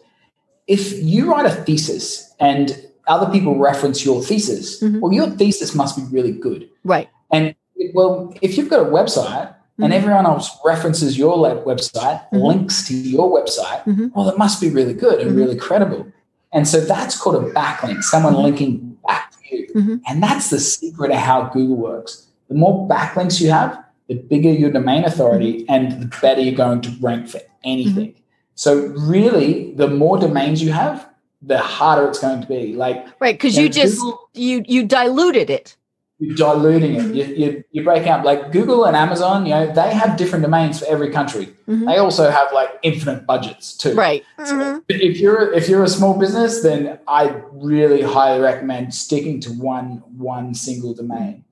[0.68, 5.00] if you write a thesis and other people reference your thesis, mm-hmm.
[5.00, 6.70] well, your thesis must be really good.
[6.84, 7.10] Right.
[7.32, 7.56] And
[7.94, 9.84] well, if you've got a website mm-hmm.
[9.84, 11.94] and everyone else references your website,
[12.30, 12.38] mm-hmm.
[12.38, 14.08] links to your website, mm-hmm.
[14.14, 15.40] well, it must be really good and mm-hmm.
[15.40, 16.12] really credible.
[16.54, 18.44] And so that's called a backlink, someone mm-hmm.
[18.44, 20.02] linking back to you.
[20.08, 22.28] And that's the secret of how Google works.
[22.48, 26.80] The more backlinks you have, the bigger your domain authority and the better you're going
[26.82, 28.16] to rank for anything.
[28.54, 31.10] So really, the more domains you have,
[31.42, 32.74] the harder it's going to be.
[32.74, 35.76] Like right, because you just Google, you you diluted it.
[36.18, 37.14] You're diluting it.
[37.14, 39.46] You, you, you break out like Google and Amazon.
[39.46, 41.48] You know they have different domains for every country.
[41.68, 41.86] Mm-hmm.
[41.86, 43.94] They also have like infinite budgets too.
[43.94, 44.24] Right.
[44.46, 44.80] So mm-hmm.
[44.88, 50.04] if you're if you're a small business, then I really highly recommend sticking to one
[50.18, 51.44] one single domain.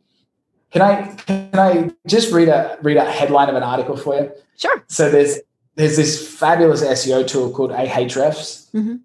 [0.72, 4.32] Can I can I just read a read a headline of an article for you?
[4.58, 4.82] Sure.
[4.88, 5.40] So there's
[5.76, 8.72] there's this fabulous SEO tool called Ahrefs.
[8.72, 8.96] Mm-hmm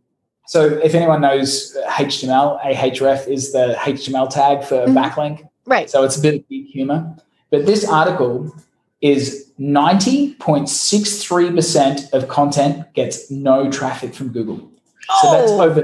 [0.48, 4.96] so if anyone knows HTML, Ahref is the HTML tag for mm-hmm.
[4.96, 5.46] backlink.
[5.66, 5.90] Right.
[5.90, 7.14] So it's a bit of geek humor.
[7.50, 8.56] But this article
[9.02, 14.70] is 90.63% of content gets no traffic from Google.
[15.10, 15.20] Oh.
[15.20, 15.82] So that's over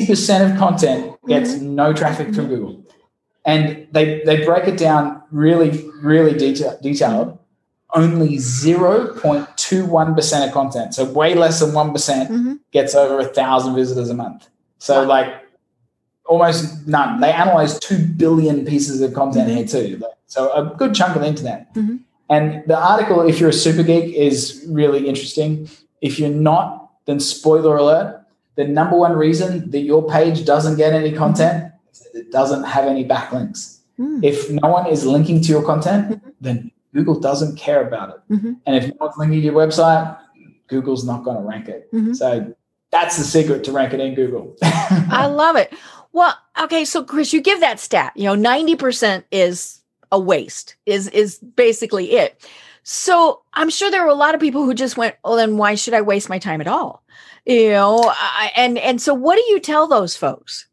[0.00, 1.76] 90% of content gets mm-hmm.
[1.76, 2.84] no traffic from Google.
[3.44, 7.38] And they, they break it down really, really detail, detailed
[7.94, 8.38] only
[9.70, 12.54] 0.21% of content, so way less than one mm-hmm.
[12.72, 14.48] gets over a thousand visitors a month.
[14.78, 15.08] So wow.
[15.08, 15.34] like
[16.26, 17.20] almost none.
[17.20, 19.56] They analyze 2 billion pieces of content mm-hmm.
[19.56, 20.02] here too.
[20.26, 21.74] So a good chunk of the internet.
[21.74, 21.96] Mm-hmm.
[22.30, 25.68] And the article, if you're a super geek, is really interesting.
[26.00, 30.92] If you're not, then spoiler alert, the number one reason that your page doesn't get
[30.92, 33.80] any content is that it doesn't have any backlinks.
[33.98, 34.22] Mm.
[34.22, 36.28] If no one is linking to your content, mm-hmm.
[36.40, 38.34] then Google doesn't care about it.
[38.34, 38.52] Mm-hmm.
[38.66, 40.18] And if no one's linking to your website,
[40.68, 41.92] Google's not going to rank it.
[41.92, 42.14] Mm-hmm.
[42.14, 42.54] So
[42.90, 44.56] that's the secret to rank it in Google.
[44.62, 45.72] I love it.
[46.12, 48.12] Well, okay, so Kris, you give that stat.
[48.16, 50.76] You know, ninety percent is a waste.
[50.86, 52.44] Is is basically it.
[52.82, 55.76] So I'm sure there were a lot of people who just went, "Oh, then why
[55.76, 57.04] should I waste my time at all?"
[57.46, 60.66] You know, I, and and so what do you tell those folks?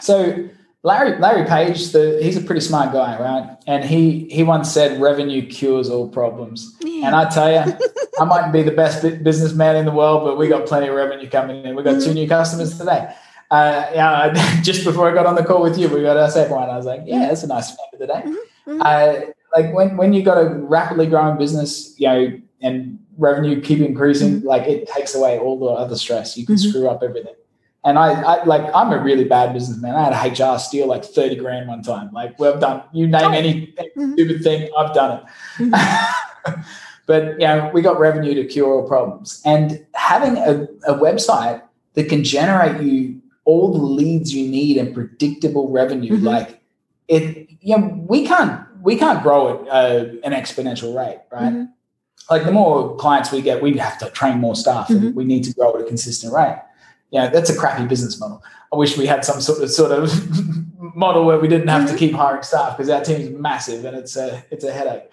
[0.00, 0.48] So
[0.84, 3.56] Larry Larry Page, the, he's a pretty smart guy, right?
[3.66, 7.06] And he he once said, "Revenue cures all problems." Yeah.
[7.06, 7.72] And I tell you,
[8.20, 11.28] I might be the best businessman in the world, but we got plenty of revenue
[11.28, 11.74] coming in.
[11.74, 13.14] We got two new customers today.
[13.50, 16.54] Uh, yeah, just before I got on the call with you, we got our second
[16.54, 16.68] one.
[16.68, 18.22] I was like, "Yeah, that's a nice spend of the day."
[18.66, 18.82] Mm-hmm.
[18.82, 19.14] Uh,
[19.56, 24.40] like when when you got a rapidly growing business, you know, and revenue keep increasing,
[24.40, 24.48] mm-hmm.
[24.48, 26.36] like it takes away all the other stress.
[26.36, 26.68] You can mm-hmm.
[26.68, 27.34] screw up everything.
[27.84, 29.94] And I, I, like I'm a really bad businessman.
[29.94, 32.10] I had a HR steal like 30 grand one time.
[32.12, 33.32] Like we've done you name oh.
[33.32, 34.14] any mm-hmm.
[34.14, 35.24] stupid thing, I've done it.
[35.58, 36.60] Mm-hmm.
[37.06, 39.42] but you know, we got revenue to cure all problems.
[39.44, 44.94] And having a, a website that can generate you all the leads you need and
[44.94, 46.24] predictable revenue, mm-hmm.
[46.24, 46.62] like
[47.08, 51.52] it, you know, we can't we can't grow at uh, an exponential rate, right?
[51.52, 51.64] Mm-hmm.
[52.30, 55.44] Like the more clients we get, we have to train more staff, and we need
[55.44, 56.56] to grow at a consistent rate
[57.14, 58.42] you know, that's a crappy business model.
[58.72, 60.10] I wish we had some sort of sort of
[60.96, 61.96] model where we didn't have to mm-hmm.
[61.96, 65.04] keep hiring staff because our team is massive and it's a it's a headache.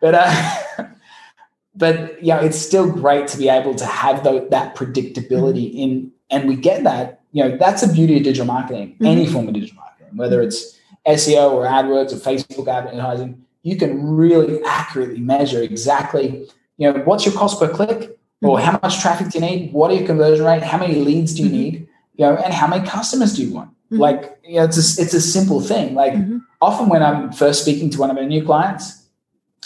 [0.00, 0.84] But uh,
[1.74, 5.78] but yeah, it's still great to be able to have the, that predictability mm-hmm.
[5.78, 7.22] in, and we get that.
[7.32, 8.92] You know, that's the beauty of digital marketing.
[8.92, 9.06] Mm-hmm.
[9.06, 14.16] Any form of digital marketing, whether it's SEO or AdWords or Facebook advertising, you can
[14.16, 16.48] really accurately measure exactly.
[16.76, 18.16] You know, what's your cost per click?
[18.42, 19.72] Or how much traffic do you need?
[19.72, 20.62] What are your conversion rate?
[20.62, 21.58] How many leads do you mm-hmm.
[21.58, 21.88] need?
[22.16, 23.70] You know, and how many customers do you want?
[23.70, 23.98] Mm-hmm.
[23.98, 25.94] Like, you know, it's a, it's a simple thing.
[25.94, 26.38] Like, mm-hmm.
[26.60, 29.06] often when I'm first speaking to one of our new clients,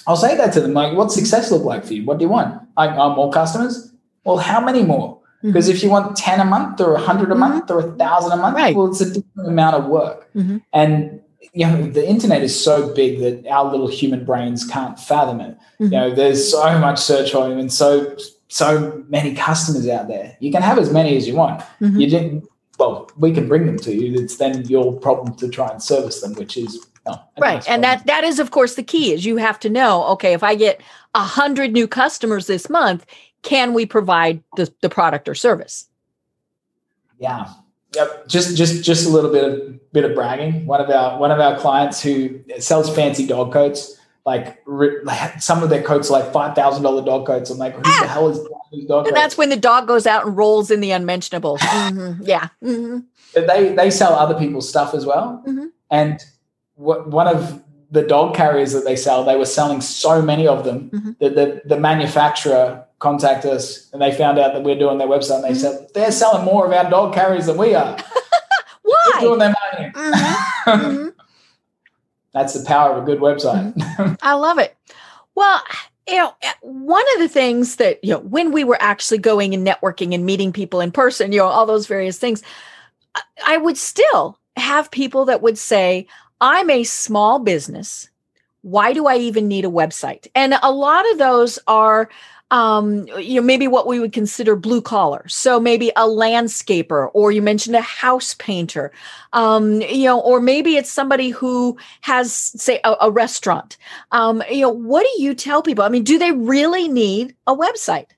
[0.07, 2.05] I'll say that to them, like, what's success look like for you?
[2.05, 2.63] What do you want?
[2.77, 3.93] Like, oh, more customers?
[4.25, 5.21] Well, how many more?
[5.43, 5.77] Because mm-hmm.
[5.77, 7.87] if you want 10 a month or 100 a month mm-hmm.
[7.87, 8.77] or 1,000 a month, right.
[8.77, 10.29] well, it's a different amount of work.
[10.35, 10.59] Mm-hmm.
[10.73, 11.21] And
[11.53, 15.55] you know the internet is so big that our little human brains can't fathom it
[15.55, 15.85] mm-hmm.
[15.85, 18.17] you know there's so much search volume and so
[18.53, 20.37] so many customers out there.
[20.39, 21.61] You can have as many as you want.
[21.81, 21.99] Mm-hmm.
[21.99, 22.49] You didn't.
[22.79, 24.23] Well, we can bring them to you.
[24.23, 27.19] It's then your problem to try and service them, which is right.
[27.39, 30.05] Nice and that that is, of course, the key is you have to know.
[30.09, 30.83] Okay, if I get
[31.15, 33.07] a hundred new customers this month,
[33.41, 35.89] can we provide the, the product or service?
[37.19, 37.47] Yeah.
[37.95, 38.29] Yep.
[38.29, 40.67] Just just just a little bit of bit of bragging.
[40.67, 44.63] One of our one of our clients who sells fancy dog coats like,
[45.41, 47.51] some of their coats are like five thousand dollar dog coats.
[47.51, 47.99] I'm like, who ah!
[48.03, 48.39] the hell is
[48.73, 49.07] these dog?
[49.07, 51.61] And that's when the dog goes out and rolls in the unmentionables.
[51.63, 52.23] mm-hmm.
[52.23, 52.49] Yeah.
[52.63, 52.99] Mm-hmm.
[53.35, 55.43] They they sell other people's stuff as well.
[55.47, 55.67] Mm-hmm.
[55.91, 56.25] And
[56.75, 60.65] what one of the dog carriers that they sell, they were selling so many of
[60.65, 61.11] them mm-hmm.
[61.21, 65.37] that the, the manufacturer contacted us and they found out that we're doing their website
[65.37, 65.59] and they mm-hmm.
[65.59, 67.99] said they're selling more of our dog carriers than we are.
[68.83, 69.11] Why?
[69.13, 69.55] They're doing their
[70.67, 71.11] money.
[72.33, 73.75] That's the power of a good website.
[74.23, 74.77] I love it.
[75.35, 75.63] Well,
[76.09, 79.55] you know, eh, one of the things that, you know, when we were actually going
[79.55, 82.43] and networking and meeting people in person, you know, all those various things,
[83.47, 86.07] I would still have people that would say,
[86.41, 88.09] I'm a small business.
[88.63, 90.27] Why do I even need a website?
[90.35, 92.09] And a lot of those are
[92.53, 95.27] um, you know, maybe what we would consider blue collar.
[95.27, 98.93] So maybe a landscaper, or you mentioned a house painter,
[99.33, 103.79] um, you know, or maybe it's somebody who has, say, a, a restaurant.
[104.13, 105.83] Um, you know, what do you tell people?
[105.83, 108.09] I mean, do they really need a website?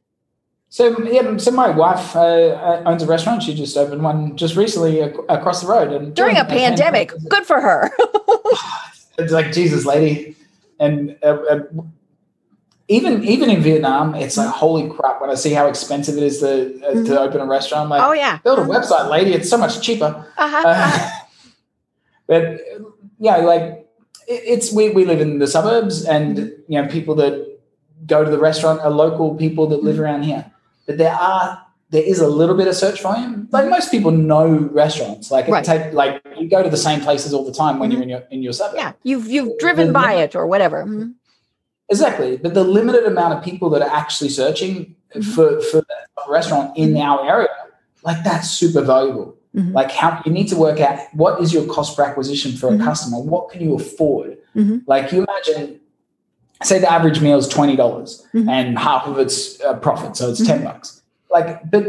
[0.69, 3.45] So yeah, so my wife uh, uh owns a restaurant.
[3.45, 7.31] She just opened one just recently across the road, and during, during a, pandemic, pandemic,
[7.31, 7.93] good for her.
[9.19, 10.37] it's like Jesus, lady,
[10.79, 11.61] and uh, uh
[12.89, 16.41] even even in Vietnam, it's like holy crap when I see how expensive it is
[16.41, 17.05] to uh, mm-hmm.
[17.07, 17.85] to open a restaurant.
[17.85, 19.33] I'm like, oh yeah, build a website, lady.
[19.33, 20.27] It's so much cheaper.
[20.37, 20.63] Uh-huh.
[20.67, 21.11] Uh,
[22.27, 22.61] but
[23.19, 23.89] yeah, like
[24.29, 27.59] it, it's we we live in the suburbs, and you know people that
[28.07, 30.05] go to the restaurant are local people that live mm-hmm.
[30.05, 30.51] around here.
[30.87, 31.64] But there are
[31.95, 33.49] there is a little bit of search volume.
[33.53, 35.31] Like most people know restaurants.
[35.31, 35.65] Like right.
[35.65, 37.95] take like you go to the same places all the time when mm-hmm.
[37.95, 38.77] you're in your in your suburb.
[38.77, 40.85] Yeah, you've you've driven by it or whatever.
[40.85, 41.13] Mm-hmm.
[41.89, 42.37] Exactly.
[42.37, 45.21] But the limited amount of people that are actually searching mm-hmm.
[45.21, 47.03] for, for that restaurant in mm-hmm.
[47.03, 47.55] our area,
[48.03, 49.37] like that's super valuable.
[49.55, 49.73] Mm-hmm.
[49.73, 52.73] Like how you need to work out what is your cost per acquisition for a
[52.73, 52.83] mm-hmm.
[52.83, 53.21] customer?
[53.21, 54.39] What can you afford?
[54.57, 54.79] Mm-hmm.
[54.89, 55.79] Like you imagine,
[56.65, 58.49] say the average meal is $20 mm-hmm.
[58.49, 60.17] and half of it's uh, profit.
[60.17, 61.03] So it's 10 bucks.
[61.35, 61.85] Like, but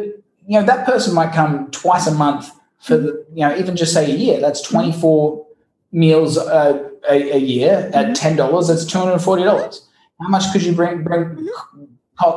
[0.48, 3.94] you know, that person might come twice a month for the, you know, even just
[3.94, 5.46] say a year, that's 24
[5.94, 9.86] meals uh, a, a, year at $10, that's $240
[10.22, 11.48] how much could you bring bring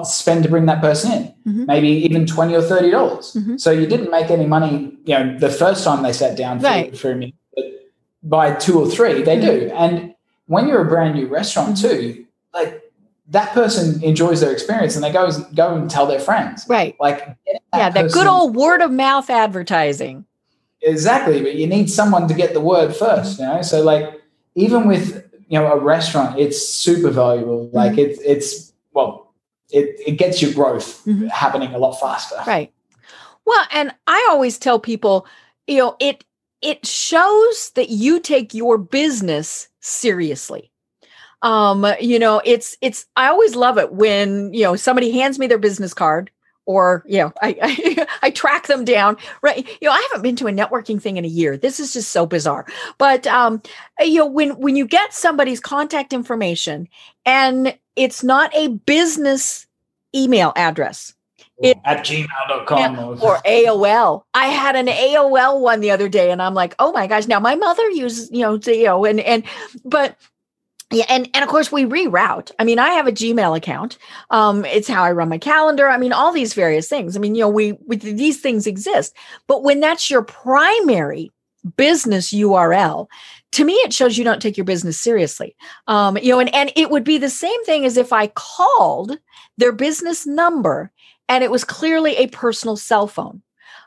[0.02, 1.66] spend to bring that person in, mm-hmm.
[1.66, 3.34] maybe even 20 or 30 dollars.
[3.34, 3.56] Mm-hmm.
[3.58, 6.66] So you didn't make any money, you know, the first time they sat down for,
[6.66, 6.98] right.
[6.98, 7.64] for me, but
[8.22, 9.68] by two or three, they mm-hmm.
[9.68, 9.72] do.
[9.74, 10.14] And
[10.46, 11.88] when you're a brand new restaurant mm-hmm.
[11.88, 12.26] too,
[13.28, 16.64] that person enjoys their experience and they go go and tell their friends.
[16.68, 16.96] Right.
[16.98, 20.24] Like that yeah, that good old word of mouth advertising.
[20.80, 23.62] Exactly, but you need someone to get the word first, you know.
[23.62, 24.22] So like
[24.54, 27.66] even with you know a restaurant, it's super valuable.
[27.66, 27.76] Mm-hmm.
[27.76, 29.34] Like it's it's well,
[29.70, 31.26] it it gets your growth mm-hmm.
[31.26, 32.36] happening a lot faster.
[32.46, 32.72] Right.
[33.44, 35.26] Well, and I always tell people,
[35.66, 36.24] you know, it
[36.62, 40.70] it shows that you take your business seriously
[41.42, 45.46] um you know it's it's i always love it when you know somebody hands me
[45.46, 46.30] their business card
[46.66, 50.36] or you know I, I, I track them down right you know i haven't been
[50.36, 52.66] to a networking thing in a year this is just so bizarre
[52.98, 53.62] but um
[54.00, 56.88] you know when when you get somebody's contact information
[57.24, 59.66] and it's not a business
[60.14, 61.14] email address
[61.60, 64.22] it, at gmail.com yeah, or AOL.
[64.32, 67.26] I had an AOL one the other day and I'm like, oh my gosh.
[67.26, 69.42] Now my mother uses, you know, you know, and and
[69.84, 70.16] but
[70.90, 72.50] yeah, and and of course we reroute.
[72.58, 73.98] I mean, I have a Gmail account.
[74.30, 75.88] Um, it's how I run my calendar.
[75.88, 77.16] I mean, all these various things.
[77.16, 79.14] I mean, you know, we, we these things exist.
[79.46, 81.30] But when that's your primary
[81.76, 83.06] business URL,
[83.52, 85.54] to me, it shows you don't take your business seriously.
[85.88, 89.18] Um, you know, and and it would be the same thing as if I called
[89.58, 90.90] their business number
[91.28, 93.42] and it was clearly a personal cell phone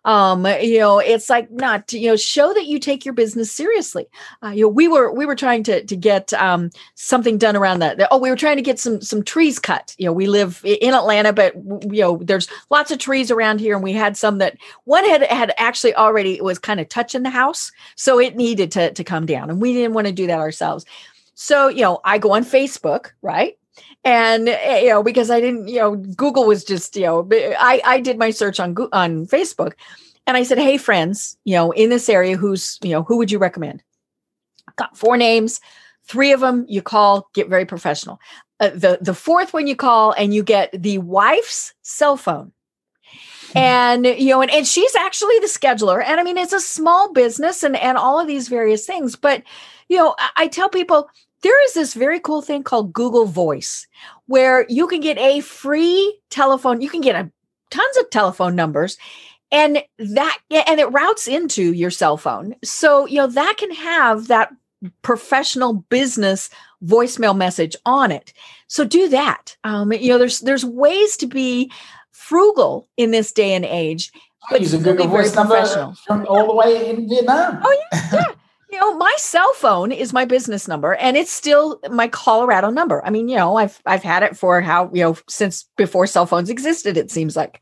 [0.06, 4.08] um you know it's like not you know show that you take your business seriously.
[4.44, 7.80] Uh, you know we were we were trying to to get um something done around
[7.80, 8.08] that.
[8.10, 9.96] Oh we were trying to get some some trees cut.
[10.00, 13.76] You know we live in atlanta but you know there's lots of trees around here
[13.76, 17.30] and we had some that one had had actually already was kind of touching the
[17.30, 20.40] house so it needed to to come down and we didn't want to do that
[20.40, 20.86] ourselves.
[21.36, 23.58] So you know i go on facebook right
[24.04, 27.28] and eh, you know because i didn't you know google was just you know
[27.60, 29.74] i i did my search on on facebook
[30.28, 33.32] and i said hey friends you know in this area who's you know who would
[33.32, 33.84] you recommend?
[34.76, 35.60] Got four names.
[36.06, 38.20] Three of them you call get very professional.
[38.60, 42.52] Uh, the the fourth one you call and you get the wife's cell phone.
[43.54, 47.12] And you know and, and she's actually the scheduler and i mean it's a small
[47.12, 49.44] business and and all of these various things but
[49.90, 51.10] you know I, I tell people
[51.42, 53.88] there is this very cool thing called Google Voice
[54.28, 57.32] where you can get a free telephone, you can get a
[57.70, 58.98] tons of telephone numbers
[59.52, 62.56] and that and it routes into your cell phone.
[62.64, 64.52] So, you know, that can have that
[65.02, 66.50] professional business
[66.84, 68.34] voicemail message on it.
[68.68, 69.56] So do that.
[69.64, 71.72] Um, you know, there's there's ways to be
[72.12, 74.12] frugal in this day and age.
[74.50, 75.64] But use a Google Voice number
[76.08, 77.62] from all the way in Vietnam.
[77.64, 78.24] Oh yeah, yeah.
[78.72, 83.04] You know, my cell phone is my business number and it's still my Colorado number.
[83.06, 86.26] I mean, you know, I've I've had it for how, you know, since before cell
[86.26, 87.62] phones existed, it seems like.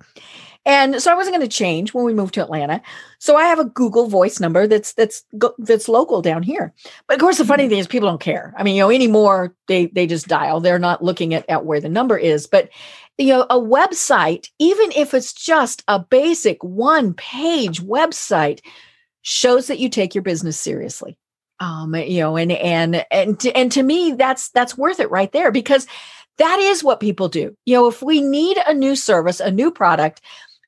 [0.65, 2.81] And so I wasn't going to change when we moved to Atlanta.
[3.17, 5.23] So I have a Google Voice number that's that's
[5.57, 6.73] that's local down here.
[7.07, 7.69] But of course, the funny mm-hmm.
[7.71, 8.53] thing is, people don't care.
[8.55, 10.59] I mean, you know, anymore they they just dial.
[10.59, 12.45] They're not looking at at where the number is.
[12.45, 12.69] But
[13.17, 18.59] you know, a website, even if it's just a basic one page website,
[19.21, 21.17] shows that you take your business seriously.
[21.59, 25.31] Um you know and and and to, and to me that's that's worth it right
[25.31, 25.87] there because
[26.37, 27.55] that is what people do.
[27.65, 30.21] You know if we need a new service a new product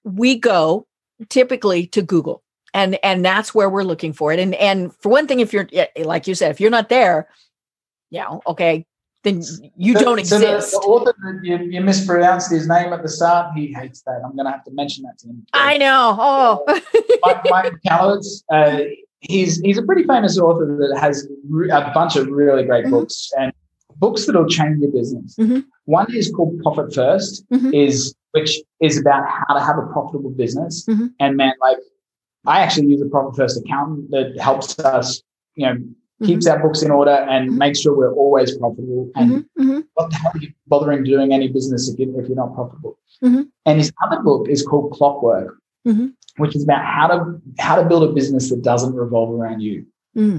[0.03, 0.87] we go
[1.29, 4.39] typically to google and and that's where we're looking for it.
[4.39, 5.67] And and for one thing if you're
[6.03, 7.29] like you said if you're not there
[8.09, 8.85] yeah okay
[9.23, 9.43] then
[9.77, 10.71] you so, don't exist.
[10.71, 13.53] So the, the, author, you, you, mispronounced his name at the start.
[13.55, 14.21] He hates that.
[14.25, 15.45] I'm going to have to mention that to him.
[15.53, 16.15] I know.
[16.19, 16.63] Oh,
[17.23, 18.79] Mike, Mike Callowitz, uh,
[19.19, 22.93] he's he's a pretty famous author that has a bunch of really great mm-hmm.
[22.93, 23.53] books and
[23.97, 25.35] books that'll change your business.
[25.37, 25.59] Mm-hmm.
[25.85, 27.73] One is called Profit 1st mm-hmm.
[27.73, 30.85] is which is about how to have a profitable business.
[30.85, 31.07] Mm-hmm.
[31.19, 31.77] And man, like
[32.45, 35.21] I actually use a Profit First accountant that helps us,
[35.55, 35.77] you know,
[36.23, 36.61] keeps mm-hmm.
[36.61, 37.57] our books in order and mm-hmm.
[37.57, 39.11] makes sure we're always profitable.
[39.15, 39.61] And mm-hmm.
[39.61, 39.79] mm-hmm.
[39.93, 42.97] what the hell are you bothering doing any business if, you, if you're not profitable?
[43.23, 43.43] Mm-hmm.
[43.65, 45.57] And his other book is called Clockwork,
[45.87, 46.07] mm-hmm.
[46.37, 49.85] which is about how to how to build a business that doesn't revolve around you.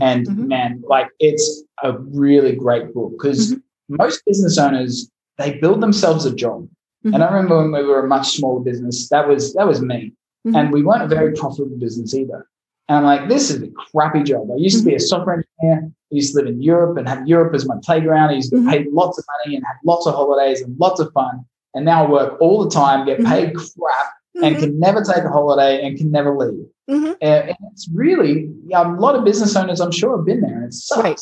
[0.03, 3.57] And man, like it's a really great book because
[3.88, 6.68] most business owners they build themselves a job.
[7.05, 10.12] And I remember when we were a much smaller business, that was that was me.
[10.45, 12.47] And we weren't a very profitable business either.
[12.88, 14.50] And I'm like, this is a crappy job.
[14.50, 15.52] I used to be a software engineer.
[15.63, 18.31] I used to live in Europe and have Europe as my playground.
[18.31, 18.71] I used to mm-hmm.
[18.71, 21.44] paid lots of money and have lots of holidays and lots of fun.
[21.75, 23.31] And now I work all the time, get mm-hmm.
[23.31, 24.60] paid crap, and mm-hmm.
[24.60, 26.67] can never take a holiday and can never leave.
[26.90, 27.13] Mm-hmm.
[27.21, 30.75] And it's really a lot of business owners, I'm sure, have been there, and it
[30.75, 31.02] sucks.
[31.02, 31.21] Right.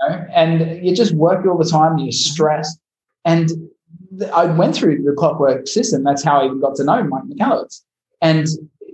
[0.00, 0.26] You know?
[0.32, 2.78] And you just work all the time, you're stressed.
[3.24, 3.50] And
[4.34, 6.04] I went through the clockwork system.
[6.04, 7.82] That's how I even got to know Mike Michalowicz.
[8.20, 8.46] And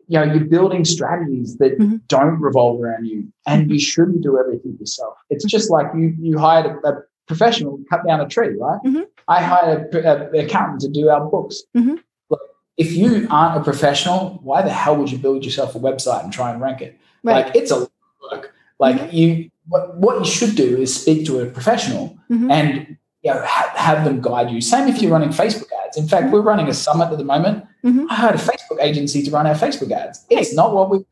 [0.08, 1.96] you know, you're building strategies that mm-hmm.
[2.08, 5.16] don't revolve around you, and you shouldn't do everything yourself.
[5.30, 8.80] It's just like you you hired a, a professional to cut down a tree, right?
[8.84, 9.02] Mm-hmm.
[9.28, 11.62] I hired an accountant to do our books.
[11.76, 11.96] Mm-hmm.
[12.28, 12.40] Look,
[12.76, 16.32] if you aren't a professional, why the hell would you build yourself a website and
[16.32, 16.98] try and rank it?
[17.22, 17.46] Right.
[17.46, 17.88] Like it's a
[18.30, 18.52] work.
[18.78, 19.16] Like mm-hmm.
[19.16, 22.50] you, what, what you should do is speak to a professional mm-hmm.
[22.50, 24.60] and you know, ha- have them guide you.
[24.60, 25.96] Same if you're running Facebook ads.
[25.96, 27.64] In fact, we're running a summit at the moment.
[27.82, 28.06] Mm-hmm.
[28.10, 30.24] I hired a Facebook agency to run our Facebook ads.
[30.30, 31.04] It's not what we do.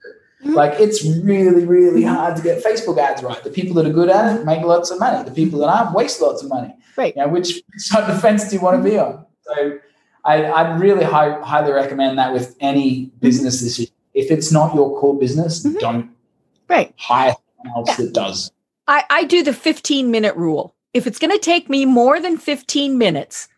[0.44, 0.54] Mm-hmm.
[0.54, 3.42] Like it's really, really hard to get Facebook ads right.
[3.42, 5.24] The people that are good at it make lots of money.
[5.24, 6.74] The people that aren't waste lots of money.
[6.96, 7.14] Right.
[7.16, 9.24] You know, which side of the fence do you want to be on?
[9.42, 9.78] So
[10.24, 13.92] I, I'd really high, highly recommend that with any business decision.
[14.14, 15.78] If it's not your core business, Mhm.
[15.80, 16.10] don't
[16.68, 16.92] Right.
[16.98, 18.04] hire someone else Yeah.
[18.04, 18.50] that does.
[18.86, 20.74] I, I do the 15 minute rule.
[20.94, 23.48] If it's going to take me more than 15 minutes,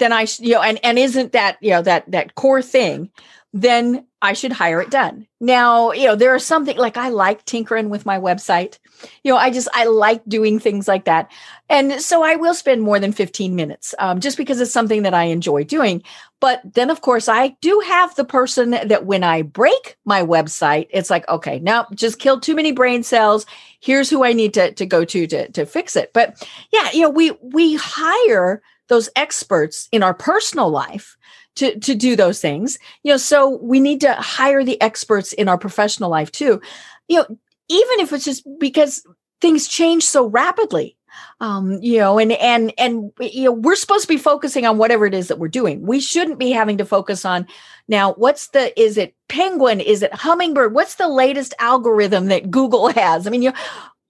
[0.00, 3.10] then I, you know, and, and isn't that, you know, that, that core thing,
[3.52, 5.26] then I should hire it done.
[5.40, 8.78] Now, you know, there are something like I like tinkering with my website.
[9.24, 11.30] You know, I just, I like doing things like that.
[11.68, 15.12] And so I will spend more than 15 minutes um, just because it's something that
[15.12, 16.02] I enjoy doing.
[16.40, 20.86] But then, of course, I do have the person that when I break my website,
[20.90, 23.44] it's like, okay, now just killed too many brain cells.
[23.80, 26.12] Here's who I need to, to go to, to to fix it.
[26.12, 31.16] But yeah, you know, we we hire those experts in our personal life
[31.56, 32.78] to to do those things.
[33.02, 36.60] You know, so we need to hire the experts in our professional life too.
[37.08, 37.26] You know,
[37.68, 39.06] even if it's just because
[39.40, 40.96] things change so rapidly
[41.40, 45.06] um you know and and and you know we're supposed to be focusing on whatever
[45.06, 45.82] it is that we're doing.
[45.86, 47.46] We shouldn't be having to focus on
[47.88, 49.80] now what's the is it penguin?
[49.80, 50.74] Is it hummingbird?
[50.74, 53.26] What's the latest algorithm that google has?
[53.26, 53.52] I mean you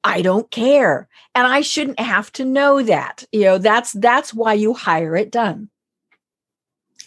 [0.05, 1.09] i don't care.
[1.35, 3.25] And i shouldn't have to know that.
[3.33, 5.71] You know that's that's why you hire it done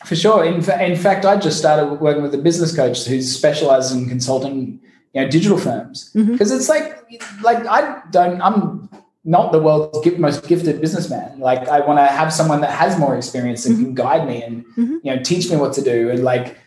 [0.06, 0.44] For sure.
[0.46, 4.08] In, fa- in fact, I just started working with a business coach who specializes in
[4.08, 4.80] consulting,
[5.14, 6.12] you know, digital firms.
[6.14, 7.04] Because it's like,
[7.44, 8.90] like I don't, I'm
[9.24, 11.40] not the world's gift, most gifted businessman.
[11.40, 14.64] Like I want to have someone that has more experience that can guide me and
[14.78, 15.00] Mhm.
[15.04, 16.10] you know teach me what to do.
[16.12, 16.58] And like,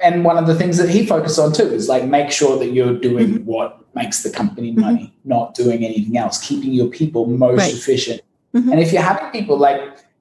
[0.00, 2.72] and one of the things that he focused on too is like make sure that
[2.72, 7.58] you're doing what makes the company money, not doing anything else, keeping your people most
[7.60, 7.72] Right.
[7.72, 8.20] efficient.
[8.54, 8.72] Mhm.
[8.72, 9.80] And if you're having people like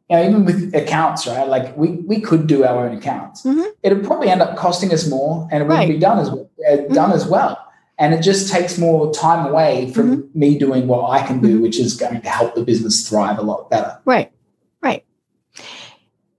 [0.10, 1.47] you know, even with accounts, right?
[1.47, 3.43] Like we we could do our own accounts.
[3.43, 3.66] Mhm.
[3.84, 5.89] It'd probably end up costing us more, and it wouldn't Right.
[5.89, 7.58] be done as well, uh, done as well.
[7.97, 10.39] And it just takes more time away from Mm-hmm.
[10.39, 13.41] me doing what I can do, which is going to help the business thrive a
[13.41, 13.97] lot better.
[14.06, 14.32] Right,
[14.82, 15.03] right.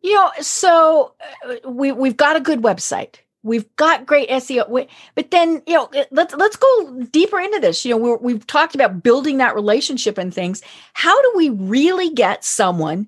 [0.03, 1.15] You know, so
[1.49, 3.17] uh, we we've got a good website.
[3.43, 7.85] We've got great SEO, We- but then you know, let's let's go deeper into this.
[7.85, 10.63] You know, we're, we've talked about building that relationship and things.
[10.93, 13.07] How do we really get someone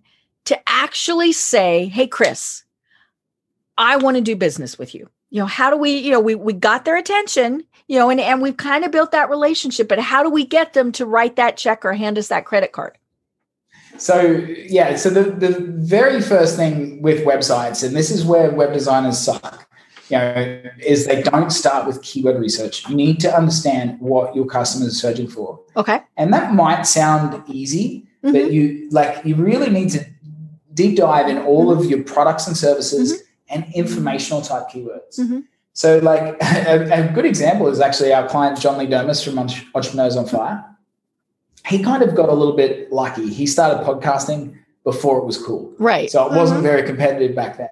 [0.49, 2.65] to actually say, "Hey, Kris,
[3.77, 5.09] I want to do business with you"?
[5.31, 5.97] You know, how do we?
[5.97, 7.65] You know, we we got their attention.
[7.87, 9.89] You know, and and we've kind of built that relationship.
[9.89, 12.73] But how do we get them to write that check or hand us that credit
[12.73, 12.99] card?
[13.97, 14.21] So
[14.69, 19.19] yeah, so the, the very first thing with websites, and this is where web designers
[19.19, 19.67] suck,
[20.09, 22.89] you know, is they don't start with keyword research.
[22.89, 25.61] You need to understand what your customers are searching for.
[25.77, 26.01] Okay.
[26.17, 28.33] And that might sound easy, Mhm.
[28.33, 30.05] but you like you really need to
[30.79, 33.07] deep dive in all of your products and services
[33.53, 35.15] and informational type keywords.
[35.19, 35.43] Mhm.
[35.73, 36.25] So, like
[36.75, 40.59] a, a good example is actually our client John Lee Dumas from Entrepreneurs on Fire.
[41.73, 43.29] He kind of got a little bit lucky.
[43.41, 44.41] He started podcasting
[44.85, 46.09] before it was cool, Right.
[46.11, 46.71] so it wasn't Mhm.
[46.71, 47.69] very competitive back then.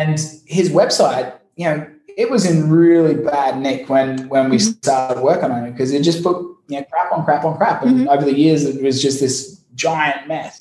[0.00, 0.18] And
[0.58, 1.26] his website,
[1.60, 1.78] you know,
[2.22, 4.74] it was in really bad nick when when we Mhm.
[4.84, 6.36] started working on it because it just put
[6.70, 8.06] you know crap on crap on crap, and Mhm.
[8.14, 9.36] over the years it was just this
[9.84, 10.54] giant mess.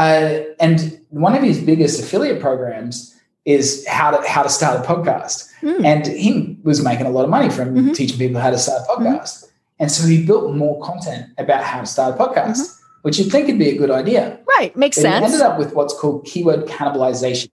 [0.00, 4.82] Uh, and one of his biggest affiliate programs is how to how to start a
[4.92, 5.84] podcast, Mm.
[5.84, 7.94] and he was making a lot of money from Mhm.
[7.94, 9.34] teaching people how to start a podcast.
[9.78, 12.60] And so he built more content about how to start a podcast,
[13.02, 14.22] which you'd think would be a good idea.
[14.56, 14.74] Right.
[14.76, 15.22] Makes But he Mm-hmm.
[15.22, 15.32] sense.
[15.34, 17.50] ended up with what's called keyword cannibalization.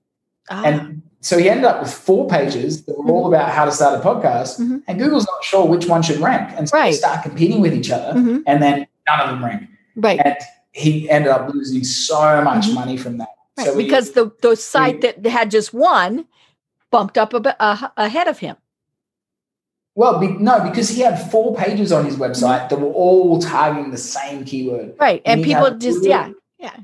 [0.50, 3.72] Ah, And so he ended up with four pages that were all about how to
[3.80, 4.82] start a podcast, Mhm.
[4.88, 6.46] and Google's not sure which one should rank.
[6.58, 6.92] And so Right.
[6.92, 8.12] they start competing with each other,
[8.50, 8.76] and then
[9.10, 9.62] none of them rank.
[10.08, 10.20] right.
[10.24, 10.36] And
[10.72, 12.74] he ended up losing so much Mhm.
[12.76, 13.30] money from that.
[13.58, 13.68] right.
[13.68, 16.26] So we- because the the site that had just one
[16.92, 18.56] bumped up a bit uh, ahead of him.
[19.96, 23.90] well, be, no, because he had four pages on his website that were all targeting
[23.92, 24.94] the same keyword.
[25.00, 25.22] Right.
[25.26, 26.30] And, And people just really- yeah.
[26.60, 26.76] Yeah.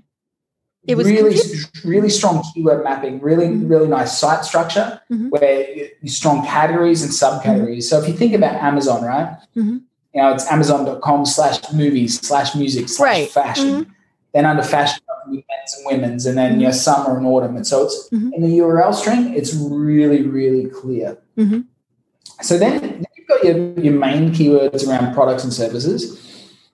[0.86, 1.70] It was really, confusing.
[1.86, 3.70] really strong keyword mapping, really, Mhm.
[3.70, 5.30] really nice site structure Mhm.
[5.30, 5.68] where
[6.02, 7.84] you strong categories and subcategories.
[7.84, 9.38] So if you think about Amazon, right?
[10.14, 13.30] You know, it's amazon.com slash movies slash music slash Right.
[13.30, 13.94] fashion.
[14.34, 16.62] Then under fashion, men's and women's, and then mm-hmm.
[16.62, 17.56] your summer and autumn.
[17.56, 18.34] And so it's mm-hmm.
[18.34, 21.18] in the URL string, it's really, really clear.
[21.38, 21.62] Mm-hmm.
[22.42, 26.20] So then you've got your, your main keywords around products and services,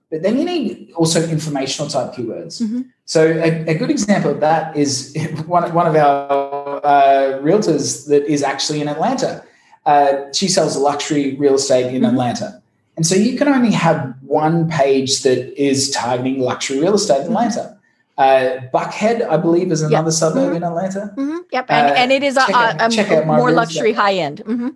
[0.09, 2.61] but then you need also informational type keywords.
[2.61, 2.81] Mm-hmm.
[3.05, 5.15] So a, a, good example of that is
[5.45, 9.43] one, one of our uh, realtors that is actually in Atlanta.
[9.85, 12.05] Uh, she sells luxury real estate in mm-hmm.
[12.05, 12.61] Atlanta.
[13.00, 17.28] And so you can only have one page that is targeting luxury real estate in
[17.28, 17.38] mm-hmm.
[17.38, 17.80] Atlanta.
[18.18, 20.14] Uh, Buckhead, I believe, is another yep.
[20.14, 20.56] suburb mm-hmm.
[20.58, 21.14] in Atlanta.
[21.16, 21.38] Mm-hmm.
[21.50, 24.41] Yep, and, uh, and it is a, out, a, a more luxury high end.
[24.45, 24.70] Mm-hmm.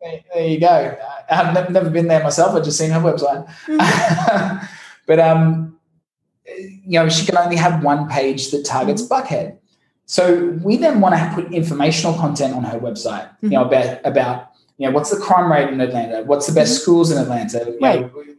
[0.00, 0.96] There, there, you go.
[1.28, 2.54] I've never, never been there myself.
[2.54, 3.44] I've just seen her website.
[3.66, 4.66] Mm-hmm.
[5.06, 5.76] but um,
[6.46, 9.12] you know, she can only have one page that targets mm-hmm.
[9.12, 9.58] Buckhead.
[10.04, 13.28] So we then want to put informational content on her website.
[13.40, 16.22] You know about about you know, what's the crime rate in Atlanta?
[16.22, 16.82] What's the best mm-hmm.
[16.82, 17.64] schools in Atlanta?
[17.66, 18.00] You right.
[18.00, 18.36] Know, you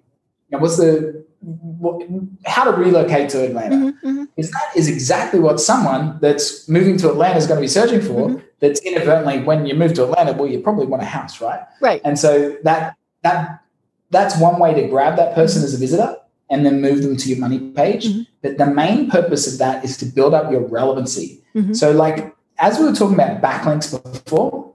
[0.52, 2.08] know, what's the what,
[2.46, 3.76] how to relocate to Atlanta?
[3.76, 4.24] Mm-hmm, mm-hmm.
[4.38, 8.02] Is that is exactly what someone that's moving to Atlanta is going to be searching
[8.02, 8.30] for.
[8.30, 8.46] Mm-hmm.
[8.60, 11.60] That's inadvertently when you move to Atlanta, well, you probably want a house, right?
[11.80, 12.02] Right.
[12.04, 13.62] And so that that
[14.10, 16.16] that's one way to grab that person as a visitor
[16.50, 18.08] and then move them to your money page.
[18.08, 18.22] Mm-hmm.
[18.42, 21.44] But the main purpose of that is to build up your relevancy.
[21.56, 21.74] Mm-hmm.
[21.74, 23.92] So, like as we were talking about backlinks
[24.24, 24.74] before,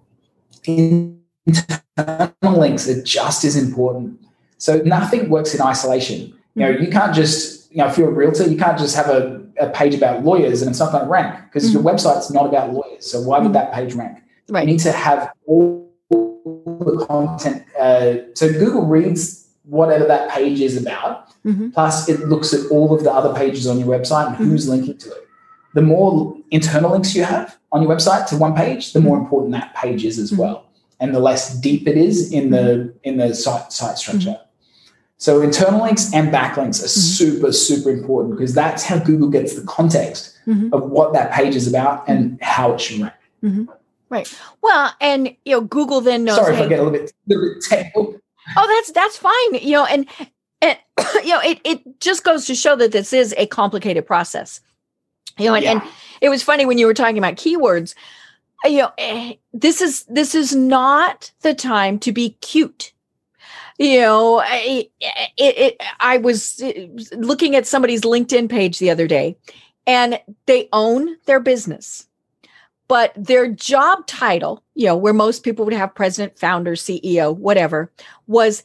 [0.64, 4.20] in internal links are just as important.
[4.58, 6.32] So nothing works in isolation.
[6.54, 9.08] You know, you can't just, you know, if you're a realtor, you can't just have
[9.08, 11.82] a, a page about lawyers and it's not going to rank because mm-hmm.
[11.82, 13.10] your website's not about lawyers.
[13.10, 13.54] So why would mm-hmm.
[13.54, 14.18] that page rank?
[14.48, 14.66] Right.
[14.66, 17.64] You need to have all the content.
[17.78, 21.28] Uh, so Google reads whatever that page is about.
[21.44, 21.70] Mm-hmm.
[21.70, 24.72] Plus, it looks at all of the other pages on your website and who's mm-hmm.
[24.72, 25.26] linking to it.
[25.74, 29.24] The more internal links you have on your website to one page, the more mm-hmm.
[29.24, 30.42] important that page is as mm-hmm.
[30.42, 30.71] well
[31.02, 34.30] and the less deep it is in the in the site, site structure.
[34.30, 34.48] Mm-hmm.
[35.18, 37.00] So internal links and backlinks are mm-hmm.
[37.00, 40.72] super super important because that's how Google gets the context mm-hmm.
[40.72, 43.14] of what that page is about and how it should rank.
[43.42, 43.64] Mm-hmm.
[44.08, 44.40] Right.
[44.62, 46.36] Well, and you know, Google then knows.
[46.36, 48.16] Sorry if I get a little bit, a little bit technical.
[48.56, 49.54] Oh, that's that's fine.
[49.54, 50.06] You know, and
[50.60, 50.78] and
[51.24, 54.60] you know, it it just goes to show that this is a complicated process.
[55.38, 55.70] You know, and, yeah.
[55.72, 55.82] and
[56.20, 57.94] it was funny when you were talking about keywords
[58.64, 62.92] you know eh, this is this is not the time to be cute.
[63.78, 66.86] You know it, it, it, i was eh,
[67.16, 69.36] looking at somebody's linkedin page the other day
[69.86, 72.06] and they own their business
[72.86, 77.90] but their job title you know where most people would have president founder ceo whatever
[78.28, 78.62] was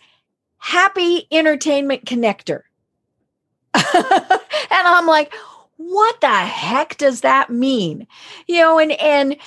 [0.57, 2.61] happy entertainment connector.
[3.73, 5.33] And i'm like
[5.77, 8.07] what the heck does that mean?
[8.47, 9.37] You know and and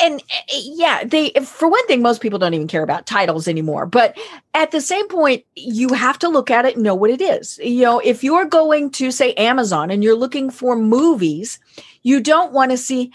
[0.00, 4.16] and yeah they for one thing most people don't even care about titles anymore but
[4.54, 7.58] at the same point you have to look at it and know what it is.
[7.58, 11.58] You know if you're going to say amazon and you're looking for movies
[12.02, 13.12] you don't want to see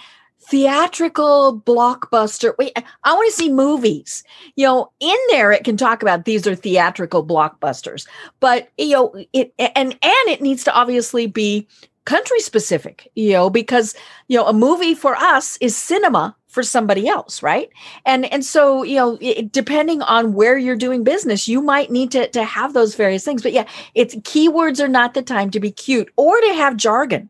[0.50, 2.72] theatrical blockbuster wait
[3.04, 4.24] i want to see movies.
[4.56, 8.08] You know in there it can talk about these are theatrical blockbusters
[8.40, 11.68] but you know it and and it needs to obviously be
[12.06, 13.96] country specific you know because
[14.28, 17.70] you know a movie for us is cinema for somebody else right?
[18.06, 22.12] And and so you know it, depending on where you're doing business you might need
[22.12, 23.42] to to have those various things.
[23.42, 27.30] But yeah it's keywords are not the time to be cute or to have jargon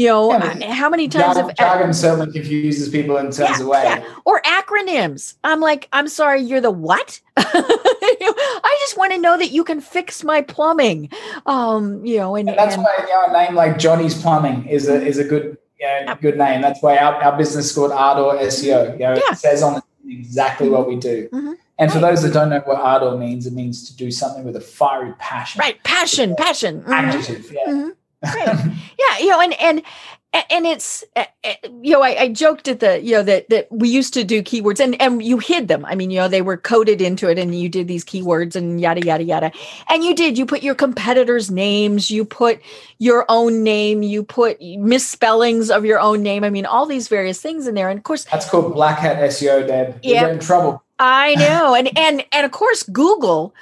[0.00, 3.60] you know yeah, how many times jargon, have jargon certainly confuses people in terms yeah,
[3.60, 4.14] of way yeah.
[4.24, 9.50] or acronyms i'm like i'm sorry you're the what i just want to know that
[9.50, 11.10] you can fix my plumbing
[11.46, 14.66] um you know and, and that's and, why you know, a name like johnny's plumbing
[14.66, 16.60] is a is a good yeah, good name.
[16.60, 18.92] That's why our, our business is called Ardor SEO.
[18.92, 19.32] You know, yeah.
[19.32, 21.28] It says on exactly what we do.
[21.32, 21.52] Mm-hmm.
[21.78, 24.54] And for those that don't know what ardor means, it means to do something with
[24.54, 25.60] a fiery passion.
[25.60, 26.82] Right, passion, passion.
[26.82, 26.92] Mm-hmm.
[26.92, 27.72] Adjective, yeah.
[27.72, 27.88] Mm-hmm.
[28.22, 28.36] Right.
[28.98, 29.82] yeah, you know, and and
[30.32, 33.66] and it's eh, eh, you know I, I, joked at the you know that that
[33.70, 35.84] we used to do keywords and and you hid them.
[35.84, 38.80] I mean you know they were coded into it and you did these keywords and
[38.80, 39.52] yada yada yada.
[39.88, 40.38] And you did.
[40.38, 42.60] You put your competitors names you put
[42.98, 46.44] your own name you put misspellings of your own name.
[46.44, 47.88] I mean all these various things in there.
[47.88, 49.98] And of course that's called black hat seo deb.
[50.02, 50.82] You're in trouble.
[50.98, 51.74] I know.
[51.74, 53.54] And and and of course google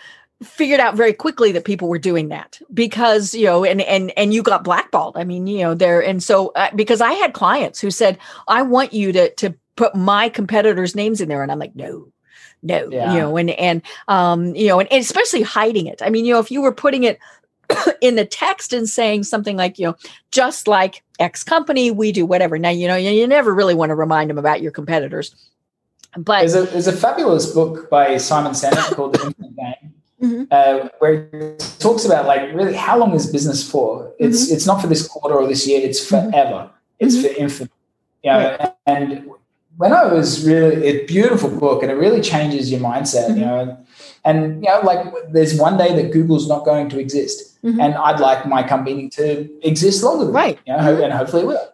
[0.43, 4.33] figured out very quickly that people were doing that because you know and and and
[4.33, 5.17] you got blackballed.
[5.17, 8.63] I mean you know there and so uh, because i had clients who said i
[8.63, 11.43] want you to to put my competitors names in there.
[11.43, 12.09] And i'm like no
[12.63, 13.13] no yeah.
[13.13, 16.03] you know and and um you know and, and especially hiding it.
[16.03, 17.19] I mean you know if you were putting it
[18.01, 19.97] in the text and saying something like you know
[20.31, 22.59] just like x company we do whatever.
[22.59, 25.35] Now you know you, you never really want to remind them about your competitors
[26.17, 30.45] but there's a, there's a fabulous book by simon sinek called the infinite game mm-hmm.
[30.51, 34.13] uh, where it talks about like really how long is business for?
[34.19, 34.55] It's mm-hmm.
[34.55, 35.81] it's not for this quarter or this year.
[35.83, 36.31] It's mm-hmm.
[36.31, 36.71] forever.
[36.99, 37.35] It's mm-hmm.
[37.35, 37.73] for infinite.
[38.23, 38.75] You know, right.
[38.87, 39.31] and
[39.77, 43.29] when I was really a beautiful book, and it really changes your mindset.
[43.37, 43.87] You know,
[44.25, 48.21] and you know, like there's one day that Google's not going to exist, and I'd
[48.21, 50.31] like my company to exist longer.
[50.33, 50.59] right.
[50.67, 51.73] You know, and hopefully it will.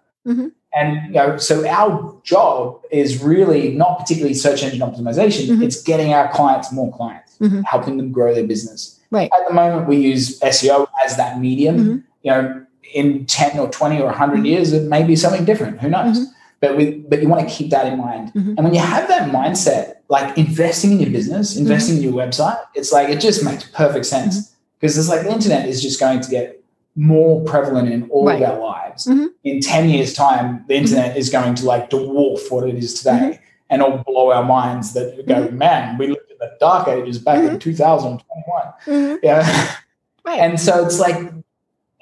[0.75, 5.49] And you know, so our job is really not particularly search engine optimization.
[5.49, 5.63] Mm-hmm.
[5.63, 7.63] It's getting our clients more clients, mm-hmm.
[7.63, 9.01] helping them grow their business.
[9.11, 9.31] Right.
[9.39, 11.77] At the moment, we use SEO as that medium.
[11.77, 11.99] Mm-hmm.
[12.23, 14.47] You know, in ten or twenty or hundred mm-hmm.
[14.47, 15.81] years, it may be something different.
[15.81, 16.19] Who knows?
[16.19, 16.31] Mm-hmm.
[16.61, 18.33] But we, but you want to keep that in mind.
[18.33, 18.55] Mm-hmm.
[18.57, 22.59] And when you have that mindset, like investing in your business, investing in your website,
[22.75, 26.21] it's like it just makes perfect sense because it's like the internet is just going
[26.21, 26.65] to get
[26.97, 28.43] more prevalent in all right.
[28.43, 29.07] of our lives.
[29.07, 29.27] Mm-hmm.
[29.45, 31.19] In 10 years' time, the internet mm-hmm.
[31.19, 33.41] is going to like dwarf what it is today.
[33.71, 35.59] And it'll blow our minds that go, mm-hmm.
[35.59, 37.59] man, we looked at the dark ages back in mm-hmm.
[37.59, 38.73] 2021.
[38.87, 39.17] Mm-hmm.
[39.23, 39.77] Yeah.
[40.25, 40.41] Right.
[40.41, 41.17] And so it's like,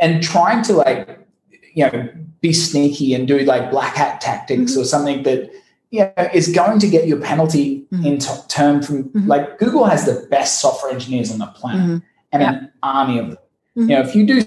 [0.01, 1.27] and trying to like,
[1.75, 2.09] you know,
[2.41, 5.51] be sneaky and do like black hat tactics or something that,
[5.91, 9.85] you know, is going to get you a penalty in t- term from like Google
[9.85, 12.03] has the best software engineers on the planet
[12.33, 12.51] and yeah.
[12.51, 13.39] an army of them.
[13.75, 14.43] You know, if you do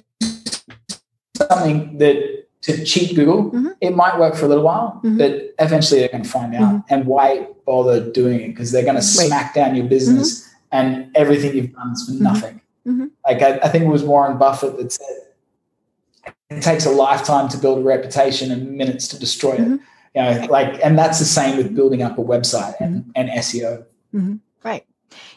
[1.35, 3.69] something that to cheat Google, mm-hmm.
[3.79, 5.19] it might work for a little while, mm-hmm.
[5.19, 6.73] but eventually they're going to find out.
[6.73, 6.93] Mm-hmm.
[6.93, 8.47] And why bother doing it?
[8.49, 10.55] Because they're going to smack down your business mm-hmm.
[10.71, 12.23] and everything you've done is for mm-hmm.
[12.23, 12.61] nothing.
[12.87, 13.05] Mm-hmm.
[13.23, 17.57] Like I, I, think it was Warren Buffett that said it takes a lifetime to
[17.57, 19.79] build a reputation and minutes to destroy it.
[20.15, 23.85] You know, like, and that's the same with building up a website and, and SEO.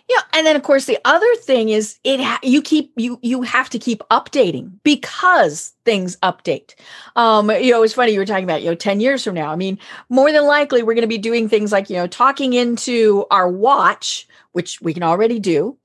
[0.08, 3.68] Yeah, and then of course the other thing is it you keep you you have
[3.70, 6.74] to keep updating because things update.
[7.14, 9.52] Um, you know, it's funny you were talking about you know ten years from now.
[9.52, 9.78] I mean,
[10.08, 13.50] more than likely we're going to be doing things like you know talking into our
[13.50, 15.76] watch, which we can already do,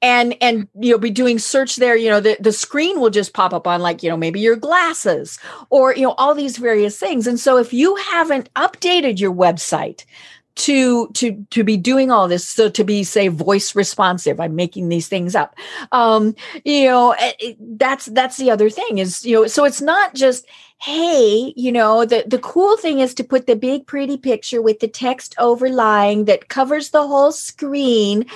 [0.00, 1.96] and and you know be doing search there.
[1.96, 4.56] You know, the the screen will just pop up on like you know maybe your
[4.56, 7.26] glasses or you know all these various things.
[7.26, 10.04] And so if you haven't updated your website
[10.54, 14.88] to to to be doing all this so to be say voice responsive i'm making
[14.88, 15.54] these things up.
[15.92, 16.34] Um
[16.64, 19.80] you know it, eh, eh, that's that's the other thing is you know so it's
[19.80, 20.46] not just
[20.78, 24.80] hey you know the the cool thing is to put the big pretty picture with
[24.80, 28.26] the text overlying that covers the whole screen.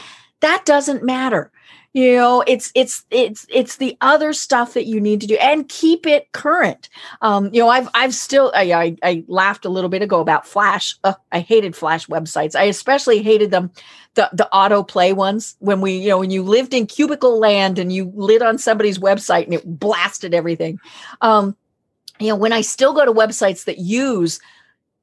[0.40, 1.50] That doesn't matter
[1.96, 5.66] you know it's it's it's it's the other stuff that you need to do and
[5.70, 6.90] keep it current.
[7.22, 10.46] Um you know i've i've still i i, I laughed a little bit ago about
[10.46, 10.94] flash.
[11.04, 12.54] Uh, i hated flash websites.
[12.54, 13.70] I especially hated them
[14.12, 17.90] the the autoplay ones when we you know when you lived in cubicle land and
[17.90, 20.78] you lit on somebody's website and it blasted everything.
[21.22, 21.56] Um
[22.20, 24.40] you know when i still go to websites that use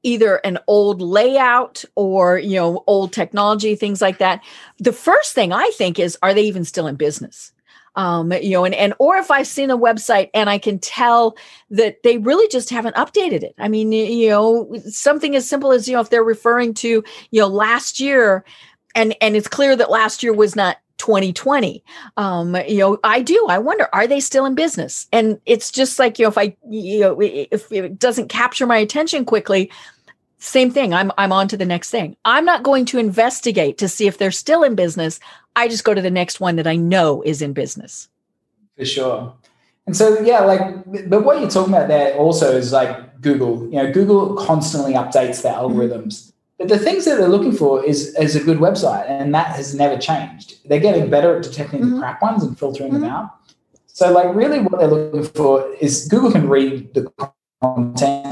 [0.04, 4.44] either an old layout or you know old technology things like that.
[4.80, 7.52] The first thing i think is are they even still in business?
[7.96, 11.38] Um, you know and, and or if i've seen a website and i can tell
[11.70, 13.54] that they really just haven't updated it.
[13.60, 17.42] I mean you know something as simple as you know if they're referring to you
[17.42, 18.44] know last year
[18.96, 21.84] and and it's clear that last year was not 2020
[22.18, 23.46] um you know i do.
[23.50, 25.08] I wonder are they still in business?
[25.12, 28.78] And it's just like you know if i you know if it doesn't capture my
[28.78, 29.70] attention quickly
[30.44, 33.88] same thing i'm i'm on to the next thing i'm not going to investigate to
[33.88, 35.20] see if they're still in business
[35.56, 38.10] i just go to the next one that i know is in business
[38.78, 39.34] for sure
[39.88, 43.82] and so yeah like but what you're talking about there also is like google you
[43.82, 45.80] know google constantly updates their mm-hmm.
[45.80, 46.32] algorithms mm-hmm.
[46.58, 49.74] but the things that they're looking for is is a good website and that has
[49.74, 51.96] never changed they're getting better at detecting mm-hmm.
[51.96, 53.02] the crap ones and filtering mm-hmm.
[53.02, 53.32] them out
[53.88, 57.10] so like really what they're looking for is google can read the
[57.62, 58.23] content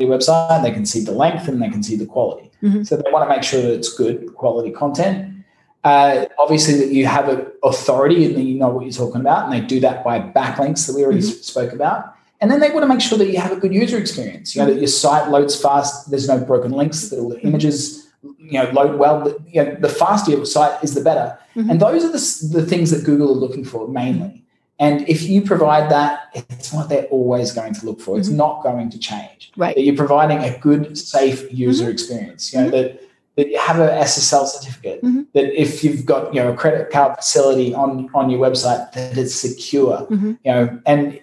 [0.00, 0.62] website.
[0.62, 2.50] They can see the length and they can see the quality.
[2.62, 2.82] Mm-hmm.
[2.82, 5.44] So they want to make sure that it's good quality content.
[5.84, 9.52] Uh, obviously, that you have an authority and you know what you're talking about, and
[9.52, 11.42] they do that by backlinks that we already mm-hmm.
[11.42, 12.14] spoke about.
[12.40, 14.56] And then they want to make sure that you have a good user experience.
[14.56, 16.10] You know that your site loads fast.
[16.10, 17.10] There's no broken links.
[17.10, 17.46] The mm-hmm.
[17.46, 19.34] images, you know, load well.
[19.46, 21.38] You know, the faster your site is, the better.
[21.54, 21.70] Mm-hmm.
[21.70, 24.43] And those are the, the things that Google are looking for mainly.
[24.78, 28.18] And if you provide that, it's what they're always going to look for.
[28.18, 28.38] It's mm-hmm.
[28.38, 29.52] not going to change.
[29.56, 29.74] Right.
[29.76, 31.92] That you're providing a good, safe user mm-hmm.
[31.92, 32.52] experience.
[32.52, 32.76] You know, mm-hmm.
[32.76, 33.00] that
[33.36, 35.22] that you have a SSL certificate, mm-hmm.
[35.32, 39.18] that if you've got, you know, a credit card facility on, on your website, that
[39.18, 40.06] it's secure.
[40.08, 40.32] Mm-hmm.
[40.44, 41.20] You know, and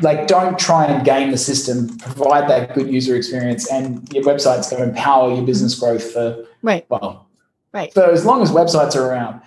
[0.00, 1.98] like don't try and game the system.
[1.98, 5.96] Provide that good user experience and your website's going to empower your business mm-hmm.
[5.96, 6.86] growth for right.
[6.88, 7.26] well.
[7.72, 7.92] Right.
[7.92, 9.40] So as long as websites are around.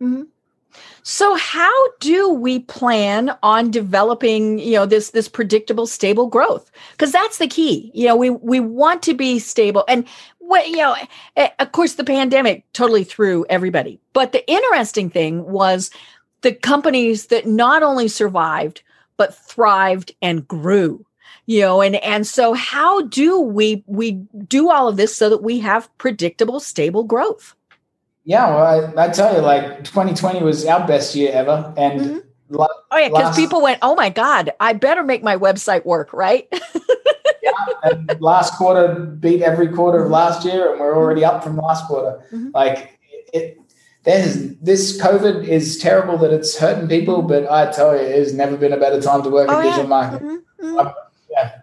[0.00, 0.22] Mm-hmm.
[1.06, 6.70] So how do we plan on developing, you know, this this predictable stable growth?
[6.92, 7.90] Because that's the key.
[7.92, 10.06] You know, we we want to be stable and
[10.38, 10.96] what you know,
[11.58, 14.00] of course, the pandemic totally threw everybody.
[14.14, 15.90] But the interesting thing was
[16.40, 18.82] the companies that not only survived,
[19.18, 21.04] but thrived and grew
[21.46, 24.12] you know and and so how do we we
[24.48, 27.54] do all of this so that we have predictable stable growth
[28.24, 32.18] yeah well i, I tell you like 2020 was our best year ever and mm-hmm.
[32.50, 36.12] La- oh yeah because people went oh my god i better make my website work
[36.12, 36.46] right
[37.42, 37.52] yeah
[37.84, 41.86] and last quarter beat every quarter of last year and we're already up from last
[41.86, 42.50] quarter mm-hmm.
[42.54, 42.98] like
[43.32, 43.58] it
[44.04, 48.54] there's this COVID is terrible that it's hurting people, but I tell you, it's never
[48.54, 49.88] been a better time to work oh, in digital yeah.
[49.88, 50.42] marketing.
[50.60, 50.76] Mm-hmm.
[50.76, 50.88] mm-hmm
[51.34, 51.60] yeah,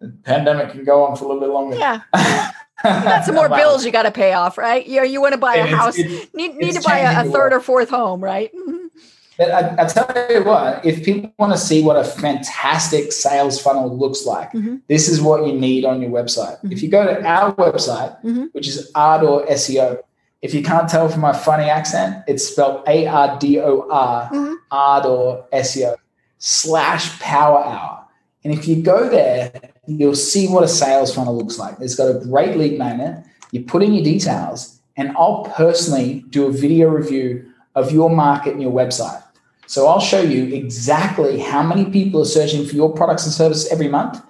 [0.00, 1.76] the pandemic can go on for a little bit longer.
[1.76, 2.00] Yeah.
[2.84, 4.86] you got some more bills you got to pay off, right?
[4.86, 7.30] You you want to buy a it's, house, it's, need, need to buy a, a
[7.30, 8.54] third or fourth home, right?
[8.54, 8.86] Mm-hmm.
[9.40, 13.58] But I, I, tell you what, if people want to see what a fantastic sales
[13.58, 14.76] funnel looks like, mm-hmm.
[14.86, 16.56] this is what you need on your website.
[16.58, 16.72] Mm-hmm.
[16.72, 18.46] If you go to our website, mm-hmm.
[18.52, 20.02] which is Ardor SEO,
[20.42, 24.28] if you can't tell from my funny accent, it's spelled A R D O R,
[24.30, 24.54] mm-hmm.
[24.70, 25.96] Ardor SEO
[26.36, 28.04] slash power hour.
[28.44, 29.52] And if you go there,
[29.86, 31.76] you'll see what a sales funnel looks like.
[31.80, 33.24] It's got a great lead magnet.
[33.52, 38.52] You put in your details, and I'll personally do a video review of your market
[38.52, 39.22] and your website.
[39.66, 43.70] So I'll show you exactly how many people are searching for your products and services
[43.70, 44.20] every month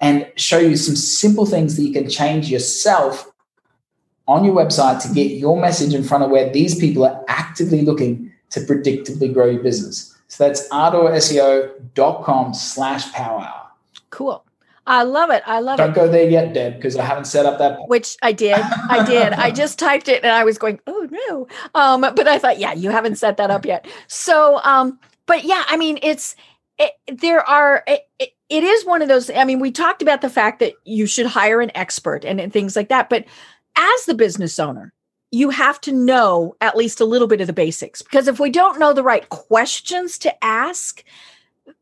[0.00, 3.32] and show you some simple things that you can change yourself
[4.28, 7.82] on your website to get your message in front of where these people are actively
[7.82, 10.16] looking to predictably grow your business.
[10.30, 13.66] So that's ardorseo.com slash power hour.
[14.10, 14.44] Cool.
[14.86, 15.42] I love it.
[15.44, 15.94] I love Don't it.
[15.94, 17.80] Don't go there yet, Deb, because I haven't set up that.
[17.88, 18.58] Which I did.
[18.58, 19.32] I did.
[19.32, 21.48] I just typed it and I was going, oh no.
[21.74, 23.88] Um, but I thought, yeah, you haven't set that up yet.
[24.06, 26.36] So, um, but yeah, I mean, it's,
[26.78, 29.30] it, there are, it, it, it is one of those.
[29.30, 32.52] I mean, we talked about the fact that you should hire an expert and, and
[32.52, 33.10] things like that.
[33.10, 33.24] But
[33.76, 34.92] as the business owner,
[35.30, 38.50] you have to know at least a little bit of the basics because if we
[38.50, 41.04] don't know the right questions to ask,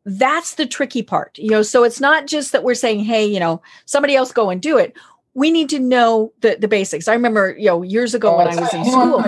[0.05, 1.61] that's the tricky part you know?
[1.61, 4.77] So it's not just that we're saying hey you know somebody else go and do
[4.77, 4.95] it.
[5.33, 7.07] We need to know the the basics.
[7.07, 9.25] I remember you know years ago when i was in school.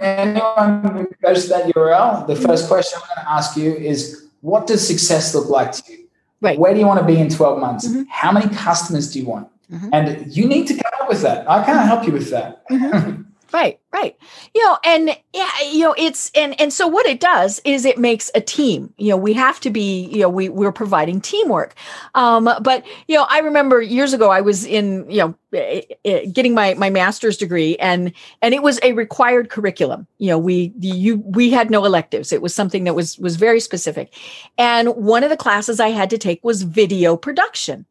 [0.00, 4.26] Anyone who goes to that url the first question i'm going to ask you is
[4.40, 6.08] what does success look like to you?
[6.40, 6.58] Right.
[6.58, 7.86] Where do you want to be in 12 months?
[7.86, 8.04] Mm-hmm.
[8.08, 9.48] how many customers do you want?
[9.70, 9.88] Mm-hmm.
[9.92, 11.48] and you need to come up with that.
[11.48, 12.68] I can't help you with that.
[12.68, 13.22] Mm-hmm.
[13.52, 14.16] Right, right.
[14.54, 17.98] You know, and yeah, you know, it's and and so what it does is it
[17.98, 18.94] makes a team.
[18.96, 21.74] You know, we have to be, you know, we we're providing teamwork.
[22.14, 26.26] Um, but you know, I remember years ago I was in, you know, eh, eh,
[26.26, 30.06] getting my my master's degree and and it was a required curriculum.
[30.18, 32.32] You know, we you we had no electives.
[32.32, 34.14] It was something that was was very specific.
[34.58, 37.84] And one of the classes I had to take was video production.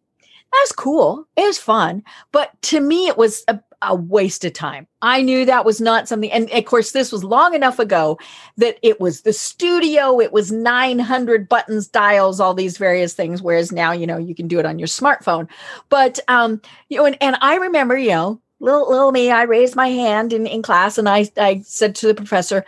[0.52, 1.28] That was cool.
[1.36, 2.04] It was fun.
[2.32, 4.88] But to me, it was a a waste of time.
[5.02, 6.32] I knew that was not something.
[6.32, 8.20] And of course, this was long enough ago
[8.58, 13.42] that it was the studio, it was 900 buttons, dials, all these various things.
[13.42, 15.48] Whereas now, you know, you can do it on your smartphone.
[15.90, 19.76] But, um, you know, and, and I remember, you know, little, little me, I raised
[19.76, 22.66] my hand in, in class and I, I said to the professor,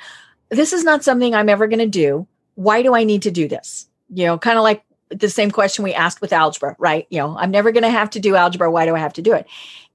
[0.50, 2.28] this is not something I'm ever going to do.
[2.56, 3.88] Why do I need to do this?
[4.14, 7.06] You know, kind of like the same question we asked with algebra, right?
[7.10, 8.72] You know, I'm never going to have to do algebra.
[8.72, 9.46] Why do I have to do it?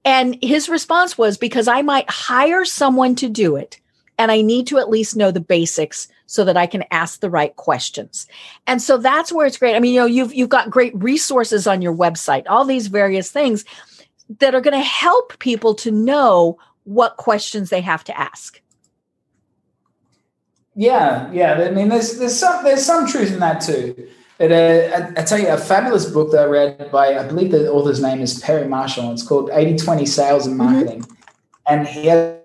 [0.07, 3.77] And his response was because I might hire someone to do it
[4.17, 7.29] and I need to at least know the basics so that I can ask the
[7.29, 8.25] right questions.
[8.67, 9.75] And so that's where it's great.
[9.75, 13.29] I mean, you know, you've you've got great resources on your website, all these various
[13.29, 13.65] things
[14.39, 18.61] that are going to help people to know what questions they have to ask.
[20.73, 21.55] Yeah, yeah.
[21.55, 24.07] I mean, there's there's some there's some truth in that too.
[24.39, 27.51] It, uh, I, I, tell you, a fabulous book that I read by, I believe
[27.51, 29.11] the author's name is Perry Marshall.
[29.11, 30.73] It's called 80 20 Sales and mm-hmm.
[30.73, 31.01] Marketing.
[31.01, 31.13] Mm-hmm.
[31.69, 32.37] And he has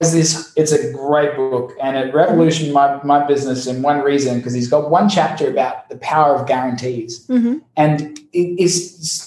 [0.00, 4.54] this, it's a great book and it revolutionized my, my business in one reason because
[4.54, 7.26] he's got one chapter about the power of guarantees.
[7.26, 7.58] Mm-hmm.
[7.76, 8.56] And it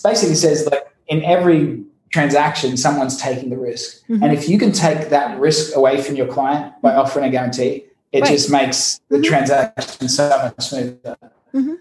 [0.03, 4.01] basically says, like, in every transaction, someone's taking the risk.
[4.07, 4.23] Mm-hmm.
[4.23, 7.85] And if you can take that risk away from your client by offering a guarantee,
[8.11, 8.31] it right.
[8.31, 9.23] just makes the mm-hmm.
[9.23, 11.17] transaction so much smoother.
[11.53, 11.73] Mm-hmm.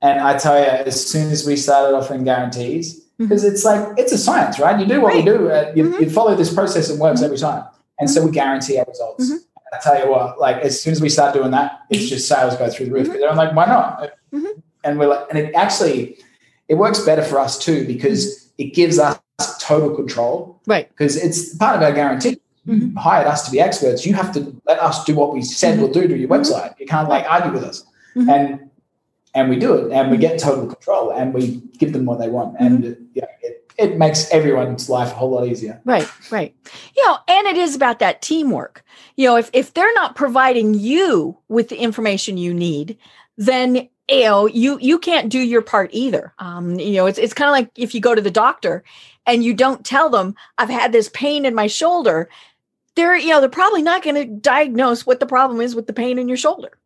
[0.00, 3.52] And I tell you, as soon as we started offering guarantees, because mm-hmm.
[3.52, 4.78] it's like it's a science, right?
[4.78, 5.24] You do what right.
[5.24, 6.02] we do, uh, you, mm-hmm.
[6.02, 7.26] you, follow this process and works mm-hmm.
[7.26, 7.64] every time,
[7.98, 8.34] and so we mm-hmm.
[8.34, 9.28] guarantee our results.
[9.28, 9.38] Mm-hmm.
[9.74, 12.56] I tell you what, like as soon as we start doing that, it's just sales
[12.56, 13.08] go through the roof.
[13.08, 14.12] I'm like, why not?
[14.84, 16.16] And we're like, and it actually
[16.68, 19.18] it works better for us too because it gives us
[19.60, 20.88] total control, right?
[20.88, 22.40] Because it's part of our guarantee.
[22.64, 24.04] You hired us to be experts.
[24.04, 26.78] You have to let us do what we said we'll do to your website.
[26.78, 27.84] You can't like argue with us.
[28.14, 28.68] And
[29.34, 32.28] and we do it and we get total control and we give them what they
[32.28, 33.04] want and mm-hmm.
[33.14, 35.80] yeah it, it makes everyone's life a whole lot easier.
[35.84, 36.54] Right, right.
[36.96, 38.84] You know, and it is about that teamwork.
[39.16, 42.98] You know, if if they're not providing you with the information you need,
[43.36, 46.34] then you know you you can't do your part either.
[46.40, 48.82] Um, you know, it's it's kind of like if you go to the doctor
[49.26, 52.28] and you don't tell them I've had this pain in my shoulder,
[52.96, 55.92] they're you know they're probably not going to diagnose what the problem is with the
[55.92, 56.77] pain in your shoulder.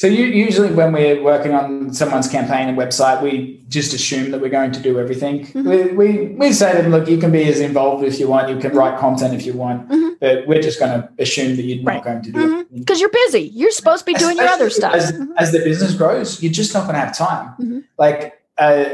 [0.00, 4.40] So you, usually when we're working on someone's campaign and website, we just assume that
[4.40, 5.44] we're going to do everything.
[5.44, 5.68] Mm-hmm.
[5.68, 8.48] We, we, we say to them, look, you can be as involved if you want,
[8.48, 10.14] you can write content if you want, mm-hmm.
[10.18, 11.96] but we're just going to assume that you're right.
[11.96, 12.76] not going to do mm-hmm.
[12.76, 12.78] it.
[12.78, 13.42] Because you're busy.
[13.52, 14.94] You're supposed to be doing Especially your other stuff.
[14.94, 15.32] As, mm-hmm.
[15.36, 17.48] as, the business grows, you're just not going to have time.
[17.60, 17.80] Mm-hmm.
[17.98, 18.84] Like uh,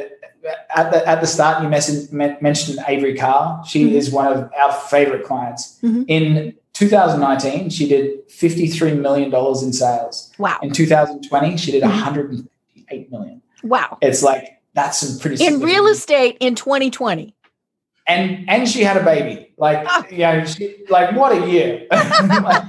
[0.75, 3.63] at the at the start, you mentioned Avery Carl.
[3.63, 3.95] She mm-hmm.
[3.95, 5.79] is one of our favorite clients.
[5.85, 10.31] In 2019, she did $53 million in sales.
[10.37, 10.59] Wow.
[10.62, 11.91] In 2020, she did mm-hmm.
[11.91, 13.41] 158 million.
[13.62, 13.97] Wow.
[14.03, 17.35] It's like, that's some pretty In real estate in 2020.
[18.09, 19.53] And and she had a baby.
[19.57, 20.05] Like, oh.
[20.12, 21.87] yeah, she, like what a year.
[21.91, 22.62] like,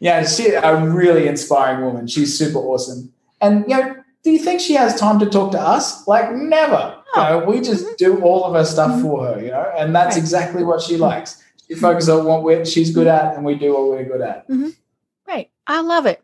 [0.00, 2.06] yeah, she a really inspiring woman.
[2.06, 3.12] She's super awesome.
[3.42, 6.06] And you know, do you think she has time to talk to us?
[6.06, 6.96] Like never.
[7.14, 7.22] Oh.
[7.22, 7.94] You know, we just mm-hmm.
[7.98, 9.02] do all of her stuff mm-hmm.
[9.02, 10.22] for her, you know, and that's right.
[10.22, 11.41] exactly what she likes.
[11.72, 14.48] She focuses on what she's good at, and we do what we're good at.
[14.48, 14.68] Mm-hmm.
[15.26, 15.50] Right.
[15.66, 16.22] I love it.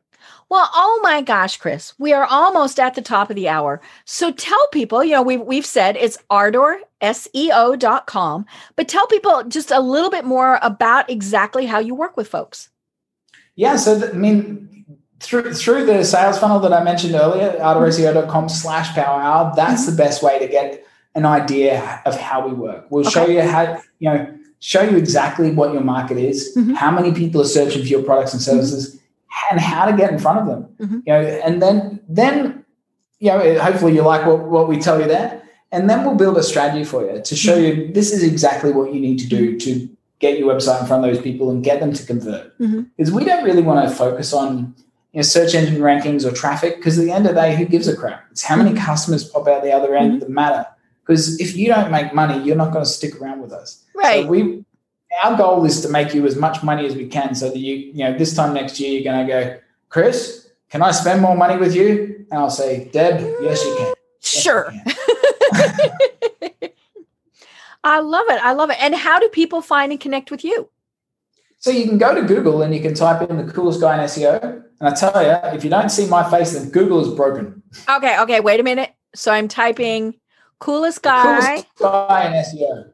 [0.51, 3.82] Well, oh my gosh, Kris, we are almost at the top of the hour.
[4.07, 9.80] So tell people, you know, we've, we've said it's ardorseo.com, but tell people just a
[9.80, 12.70] little bit more about exactly how you work with folks.
[13.57, 13.76] Yeah.
[13.76, 14.86] So, I mean,
[15.20, 19.90] through, through the sales funnel that I mentioned earlier, ardorseo.com slash power hour, that's mm-hmm.
[19.90, 20.82] the best way to get
[21.14, 22.86] an idea of how we work.
[22.88, 23.11] We'll okay.
[23.11, 26.74] show you how, you know, show you exactly what your market is, mm-hmm.
[26.74, 29.52] how many people are searching for your products and services, mm-hmm.
[29.52, 30.68] and how to get in front of them.
[30.80, 30.98] Mm-hmm.
[31.06, 32.64] You know, and then then
[33.20, 35.42] you know, hopefully you like what, what we tell you there.
[35.70, 37.92] And then we'll build a strategy for you to show you mm-hmm.
[37.92, 39.88] this is exactly what you need to do to
[40.18, 42.59] get your website in front of those people and get them to convert.
[42.59, 42.82] Mm-hmm.
[42.96, 44.74] Because we don't really want to focus on
[45.12, 47.64] you know, search engine rankings or traffic, because at the end of the day, who
[47.66, 48.24] gives a crap?
[48.30, 48.84] It's how many mm-hmm.
[48.84, 50.66] customers pop out the other end that matter.
[51.09, 53.82] Because if you don't make money, you're not going to stick around with us.
[53.94, 54.24] Right.
[54.24, 54.62] So we
[55.24, 57.74] our goal is to make you as much money as we can so that you,
[57.76, 61.34] you know, this time next year you're going to go, Kris, can I spend more
[61.34, 62.26] money with you?
[62.30, 63.94] And I'll say, Deb, yes, you can.
[64.20, 64.70] Yes, sure.
[64.70, 66.70] You can.
[67.84, 68.44] I love it.
[68.44, 68.76] I love it.
[68.78, 70.68] And how do people find and connect with you?
[71.59, 74.00] So you can go to Google and you can type in the coolest guy in
[74.04, 74.62] SEO.
[74.78, 77.62] And I tell you, if you don't see my face, then Google is broken.
[77.88, 78.20] Okay.
[78.20, 78.40] Okay.
[78.40, 78.94] Wait a minute.
[79.14, 80.14] So I'm typing
[80.59, 81.64] coolest guy.
[81.78, 82.92] Coolest guy in SEO.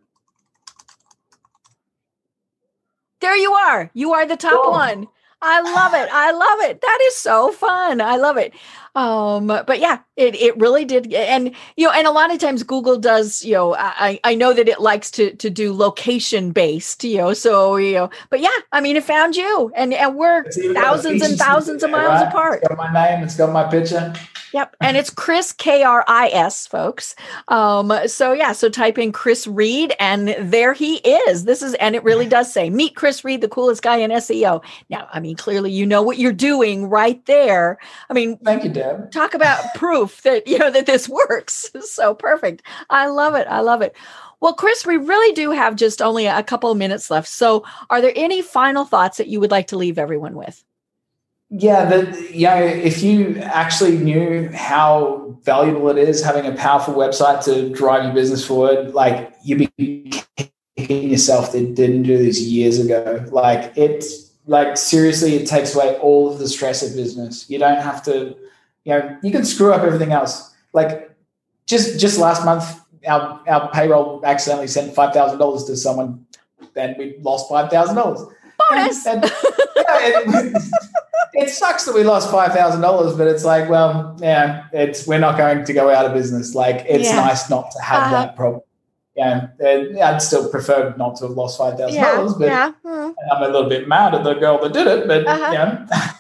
[3.21, 3.91] There you are.
[3.95, 5.09] You are the top one.
[5.41, 6.09] I love it.
[6.13, 6.81] I love it.
[6.81, 8.01] That is so fun.
[8.01, 8.55] I love it.
[8.95, 11.13] Um, but yeah, it, it really did.
[11.13, 14.53] And, you know, and a lot of times Google does, you know, I, I know
[14.53, 18.57] that it likes to, to do location based, you know, so, you know, but yeah,
[18.73, 22.29] I mean, it found you and, and we're thousands and thousands of miles right?
[22.29, 22.61] apart.
[22.63, 23.25] It's got my name.
[23.25, 24.15] It's got my picture.
[24.53, 24.77] Yep.
[24.81, 27.17] And it's Kris K R I S, folks.
[27.49, 31.45] Um, so yeah, so type in Kris Reid and there he is.
[31.45, 34.63] This is and it really does say meet Kris Reid, the coolest guy in SEO.
[34.89, 37.79] Now, I mean, clearly you know what you're doing right there.
[38.09, 38.71] I mean, thank you,
[39.11, 41.71] Talk about proof that you know that this works.
[41.81, 42.63] So perfect.
[42.91, 43.47] I love it.
[43.49, 43.95] I love it.
[44.41, 47.29] Well, Kris, we really do have just only a couple of minutes left.
[47.29, 50.63] So, are there any final thoughts that you would like to leave everyone with?
[51.51, 56.95] Yeah, the, you know, if you actually knew how valuable it is having a powerful
[56.95, 60.13] website to drive your business forward, like you'd be
[60.77, 63.25] kicking yourself that didn't do this years ago.
[63.31, 67.49] Like it's like seriously, it takes away all of the stress of business.
[67.49, 68.37] You don't have to,
[68.85, 70.55] you know, you can screw up everything else.
[70.73, 71.11] Like
[71.67, 76.27] just just last month, our our payroll accidentally sent five thousand dollars to someone,
[76.77, 78.21] and we lost five thousand dollars.
[78.71, 79.07] Bonus.
[79.07, 79.33] And, and,
[79.77, 80.51] yeah,
[81.35, 85.19] it sucks that we lost five thousand dollars, but it's like, well, yeah, it's we're
[85.19, 86.55] not going to go out of business.
[86.55, 87.17] Like, it's yeah.
[87.17, 88.63] nice not to have uh, that problem.
[89.17, 92.73] Yeah, I'd still prefer not to have lost five thousand yeah, dollars, but yeah.
[92.85, 93.15] mm.
[93.31, 95.07] I'm a little bit mad at the girl that did it.
[95.07, 95.53] But uh-huh.
[95.53, 96.13] yeah,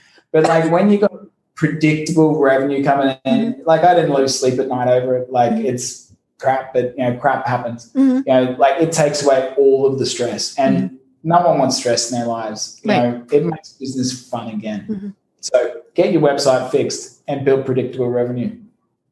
[0.32, 1.13] but like when you got
[1.54, 3.62] predictable revenue coming in, mm-hmm.
[3.64, 5.30] like I didn't lose sleep at night over it.
[5.30, 5.66] Like mm-hmm.
[5.66, 7.92] it's crap, but you know, crap happens.
[7.92, 8.16] Mm-hmm.
[8.18, 11.78] You know, like it takes away all of the stress and mm-hmm no one wants
[11.78, 12.80] stress in their lives.
[12.84, 13.02] You right.
[13.02, 14.86] know, it makes business fun again.
[14.88, 15.08] Mm-hmm.
[15.40, 18.58] So get your website fixed and build predictable revenue.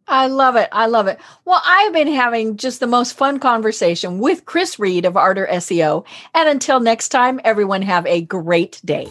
[0.06, 0.68] I love it.
[0.72, 1.18] I love it.
[1.44, 6.04] Well, I've been having just the most fun conversation with Kris Reid of Ardor SEO.
[6.34, 9.10] And until next time, everyone have a great day.